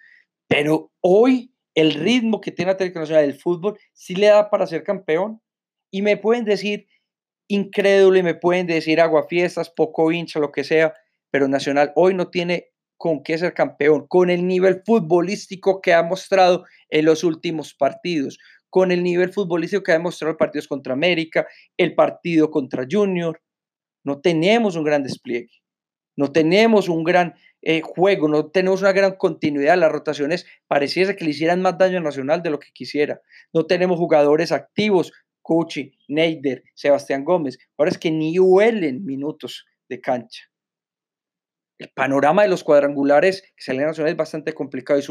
Pero 0.47 0.91
hoy 1.01 1.53
el 1.73 1.93
ritmo 1.93 2.41
que 2.41 2.51
tiene 2.51 2.71
Atlético 2.71 2.99
Nacional 2.99 3.27
del 3.27 3.39
fútbol 3.39 3.77
sí 3.93 4.15
le 4.15 4.27
da 4.27 4.49
para 4.49 4.67
ser 4.67 4.83
campeón. 4.83 5.41
Y 5.91 6.01
me 6.01 6.17
pueden 6.17 6.43
decir 6.43 6.87
incrédulo 7.47 8.17
y 8.17 8.23
me 8.23 8.35
pueden 8.35 8.67
decir 8.67 8.99
aguafiestas, 8.99 9.69
poco 9.69 10.11
hincha, 10.11 10.39
lo 10.39 10.51
que 10.51 10.63
sea, 10.63 10.93
pero 11.31 11.47
Nacional 11.47 11.93
hoy 11.95 12.13
no 12.13 12.29
tiene 12.29 12.71
con 12.97 13.23
qué 13.23 13.37
ser 13.37 13.53
campeón, 13.53 14.07
con 14.07 14.29
el 14.29 14.45
nivel 14.45 14.81
futbolístico 14.85 15.81
que 15.81 15.93
ha 15.93 16.03
mostrado 16.03 16.65
en 16.89 17.05
los 17.05 17.23
últimos 17.23 17.73
partidos, 17.73 18.39
con 18.69 18.91
el 18.91 19.03
nivel 19.03 19.31
futbolístico 19.31 19.83
que 19.83 19.91
ha 19.91 19.97
demostrado 19.97 20.33
los 20.33 20.39
partidos 20.39 20.67
contra 20.67 20.93
América, 20.93 21.47
el 21.77 21.95
partido 21.95 22.51
contra 22.51 22.85
Junior. 22.89 23.41
No 24.03 24.19
tenemos 24.19 24.75
un 24.75 24.83
gran 24.83 25.03
despliegue, 25.03 25.51
no 26.15 26.31
tenemos 26.31 26.89
un 26.89 27.03
gran 27.03 27.35
eh, 27.61 27.81
juego, 27.81 28.27
no 28.27 28.47
tenemos 28.47 28.81
una 28.81 28.91
gran 28.91 29.15
continuidad. 29.15 29.77
Las 29.77 29.91
rotaciones 29.91 30.45
pareciera 30.67 31.15
que 31.15 31.23
le 31.23 31.31
hicieran 31.31 31.61
más 31.61 31.77
daño 31.77 31.99
a 31.99 32.01
Nacional 32.01 32.41
de 32.41 32.49
lo 32.49 32.59
que 32.59 32.71
quisiera. 32.73 33.21
No 33.53 33.65
tenemos 33.65 33.97
jugadores 33.97 34.51
activos, 34.51 35.13
Cuchi, 35.41 35.91
Neider, 36.07 36.63
Sebastián 36.73 37.23
Gómez. 37.23 37.57
Ahora 37.77 37.91
es 37.91 37.97
que 37.97 38.11
ni 38.11 38.37
huelen 38.39 39.05
minutos 39.05 39.65
de 39.87 40.01
cancha 40.01 40.49
el 41.79 41.89
panorama 41.89 42.43
de 42.43 42.49
los 42.49 42.63
cuadrangulares 42.63 43.41
que 43.55 43.63
salen 43.63 43.85
nacional 43.85 44.11
es 44.11 44.17
bastante 44.17 44.53
complicado 44.53 44.99
y, 44.99 45.03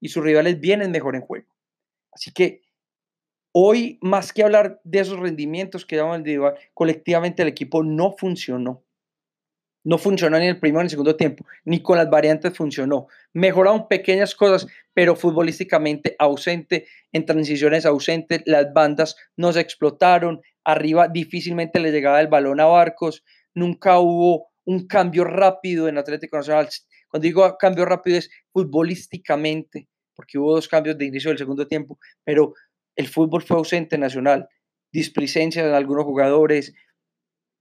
y 0.00 0.08
sus 0.08 0.24
rivales 0.24 0.60
vienen 0.60 0.90
mejor 0.90 1.16
en 1.16 1.22
juego. 1.22 1.54
Así 2.12 2.32
que 2.32 2.62
hoy, 3.52 3.98
más 4.02 4.32
que 4.32 4.42
hablar 4.42 4.80
de 4.84 5.00
esos 5.00 5.18
rendimientos 5.18 5.86
que 5.86 5.96
individual, 5.96 6.54
colectivamente 6.74 7.42
el 7.42 7.48
equipo 7.48 7.82
no 7.82 8.14
funcionó. 8.16 8.82
No 9.84 9.98
funcionó 9.98 10.36
ni 10.38 10.46
en 10.46 10.50
el 10.50 10.60
primero 10.60 10.80
ni 10.80 10.82
en 10.82 10.86
el 10.86 10.90
segundo 10.90 11.16
tiempo, 11.16 11.46
ni 11.64 11.80
con 11.80 11.96
las 11.96 12.10
variantes 12.10 12.56
funcionó. 12.56 13.06
Mejoraron 13.32 13.86
pequeñas 13.86 14.34
cosas, 14.34 14.66
pero 14.92 15.14
futbolísticamente 15.14 16.16
ausente, 16.18 16.86
en 17.12 17.24
transiciones 17.24 17.86
ausentes, 17.86 18.42
las 18.46 18.72
bandas 18.72 19.16
no 19.36 19.52
se 19.52 19.60
explotaron, 19.60 20.42
arriba 20.64 21.06
difícilmente 21.06 21.78
le 21.78 21.92
llegaba 21.92 22.20
el 22.20 22.26
balón 22.26 22.60
a 22.60 22.66
Barcos, 22.66 23.24
nunca 23.54 24.00
hubo 24.00 24.48
un 24.66 24.86
cambio 24.86 25.24
rápido 25.24 25.88
en 25.88 25.98
Atlético 25.98 26.36
Nacional. 26.36 26.68
Cuando 27.08 27.24
digo 27.24 27.56
cambio 27.58 27.84
rápido 27.84 28.18
es 28.18 28.30
futbolísticamente, 28.52 29.88
porque 30.14 30.38
hubo 30.38 30.54
dos 30.54 30.68
cambios 30.68 30.98
de 30.98 31.06
inicio 31.06 31.30
del 31.30 31.38
segundo 31.38 31.66
tiempo, 31.66 31.98
pero 32.24 32.54
el 32.96 33.08
fútbol 33.08 33.42
fue 33.42 33.56
ausente 33.56 33.94
en 33.94 34.00
Nacional. 34.02 34.48
Displicencia 34.92 35.66
en 35.66 35.74
algunos 35.74 36.04
jugadores, 36.04 36.74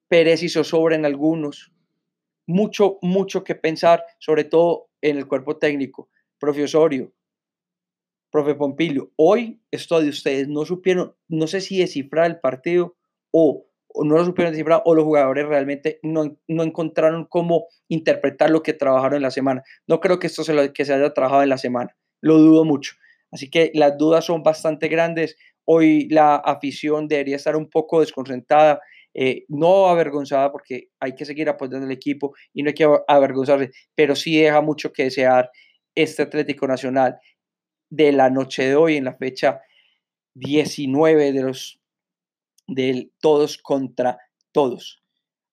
Pérez 0.08 0.44
hizo 0.44 0.64
sobre 0.64 0.96
en 0.96 1.06
algunos. 1.06 1.72
Mucho, 2.48 2.98
mucho 3.02 3.44
que 3.44 3.56
pensar, 3.56 4.04
sobre 4.20 4.44
todo 4.44 4.90
en 5.02 5.18
el 5.18 5.28
cuerpo 5.28 5.58
técnico. 5.58 6.10
Profesorio, 6.40 7.14
profe 8.30 8.56
Pompilio, 8.56 9.12
hoy 9.16 9.62
esto 9.72 10.00
de 10.00 10.10
ustedes 10.10 10.48
no 10.48 10.66
supieron, 10.66 11.16
no 11.28 11.48
sé 11.48 11.62
si 11.62 11.80
descifrar 11.80 12.26
el 12.28 12.40
partido 12.40 12.96
o 13.32 13.66
o 13.96 14.04
no 14.04 14.16
lo 14.18 14.26
supieron 14.26 14.54
descifrar 14.54 14.82
o 14.86 14.94
los 14.94 15.06
jugadores 15.06 15.46
realmente 15.48 16.00
no, 16.04 16.38
no, 16.48 16.64
encontraron 16.64 17.26
cómo 17.26 17.68
interpretar 17.88 18.50
lo 18.50 18.62
que 18.62 18.74
trabajaron 18.74 19.18
en 19.18 19.24
la 19.24 19.32
semana. 19.32 19.64
No 19.88 20.00
creo 20.00 20.20
que 20.20 20.28
esto 20.28 20.44
se, 20.44 20.54
lo, 20.54 20.74
que 20.74 20.86
se 20.86 20.94
haya 20.94 21.14
trabajado 21.14 21.44
en 21.44 21.50
la 21.50 21.58
semana, 21.58 21.96
lo 22.22 22.38
dudo 22.38 22.66
mucho. 22.66 22.94
Así 23.32 23.50
que 23.50 23.72
las 23.74 23.98
dudas 23.98 24.26
son 24.26 24.44
bastante 24.44 24.88
grandes. 24.88 25.38
Hoy 25.66 26.08
la 26.10 26.36
afición 26.36 27.08
debería 27.08 27.36
estar 27.36 27.56
un 27.56 27.70
poco 27.70 28.02
desconcentrada, 28.02 28.80
eh, 29.14 29.46
no 29.48 29.88
avergonzada 29.88 30.52
porque 30.52 30.90
hay 31.00 31.16
que 31.16 31.26
seguir 31.26 31.50
apoyando 31.50 31.86
al 31.86 31.92
equipo 31.92 32.36
y 32.54 32.64
no 32.64 32.70
hay 32.70 32.76
que 32.76 32.88
avergonzarse, 33.08 33.72
pero 33.96 34.16
sí 34.16 34.40
deja 34.40 34.62
mucho 34.62 34.92
que 34.92 35.06
desear 35.06 35.50
este 35.96 36.24
Atlético 36.24 36.68
Nacional 36.68 37.18
de 37.90 38.12
la 38.12 38.30
noche 38.30 38.64
de 38.64 38.76
hoy 38.76 38.98
en 38.98 39.06
la 39.06 39.16
fecha 39.16 39.62
19 40.36 41.32
de 41.32 41.42
los 41.42 41.80
del 42.68 43.12
todos 43.20 43.58
contra 43.58 44.20
todos. 44.52 45.04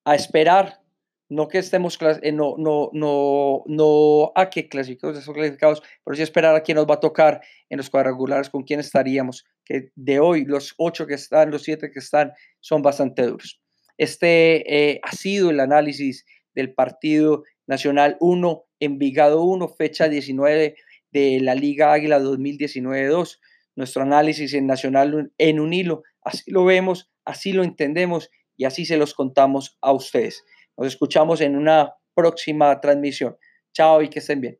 A 0.04 0.14
esperar, 0.14 0.80
no 1.28 1.48
que 1.48 1.58
estemos, 1.58 1.98
eh, 2.22 2.32
no, 2.32 2.56
no, 2.58 2.90
no, 2.92 3.62
no 3.66 4.32
a 4.34 4.50
que 4.50 4.68
clasificados, 4.68 5.24
clasificados, 5.24 5.82
pero 6.04 6.16
sí 6.16 6.22
esperar 6.22 6.54
a 6.54 6.62
quién 6.62 6.76
nos 6.76 6.86
va 6.86 6.94
a 6.94 7.00
tocar 7.00 7.40
en 7.70 7.78
los 7.78 7.88
cuadrangulares, 7.88 8.50
con 8.50 8.62
quién 8.64 8.80
estaríamos, 8.80 9.44
que 9.64 9.90
de 9.94 10.20
hoy 10.20 10.44
los 10.44 10.74
ocho 10.76 11.06
que 11.06 11.14
están, 11.14 11.50
los 11.50 11.62
siete 11.62 11.90
que 11.90 12.00
están, 12.00 12.32
son 12.60 12.82
bastante 12.82 13.22
duros. 13.22 13.60
Este 13.96 14.90
eh, 14.92 15.00
ha 15.02 15.12
sido 15.12 15.50
el 15.50 15.60
análisis 15.60 16.26
del 16.54 16.74
partido 16.74 17.44
Nacional 17.66 18.16
1, 18.20 18.64
Envigado 18.80 19.44
1, 19.44 19.68
fecha 19.68 20.08
19 20.08 20.76
de 21.12 21.40
la 21.40 21.54
Liga 21.54 21.92
Águila 21.92 22.20
2019-2. 22.20 23.38
Nuestro 23.76 24.02
análisis 24.02 24.52
en 24.54 24.66
Nacional 24.66 25.32
en 25.38 25.60
un 25.60 25.72
hilo 25.72 26.02
Así 26.22 26.50
lo 26.50 26.64
vemos, 26.64 27.10
así 27.24 27.52
lo 27.52 27.64
entendemos 27.64 28.30
y 28.56 28.64
así 28.64 28.84
se 28.86 28.96
los 28.96 29.14
contamos 29.14 29.76
a 29.80 29.92
ustedes. 29.92 30.44
Nos 30.76 30.88
escuchamos 30.88 31.40
en 31.40 31.56
una 31.56 31.94
próxima 32.14 32.80
transmisión. 32.80 33.36
Chao 33.72 34.02
y 34.02 34.08
que 34.08 34.20
estén 34.20 34.40
bien. 34.40 34.58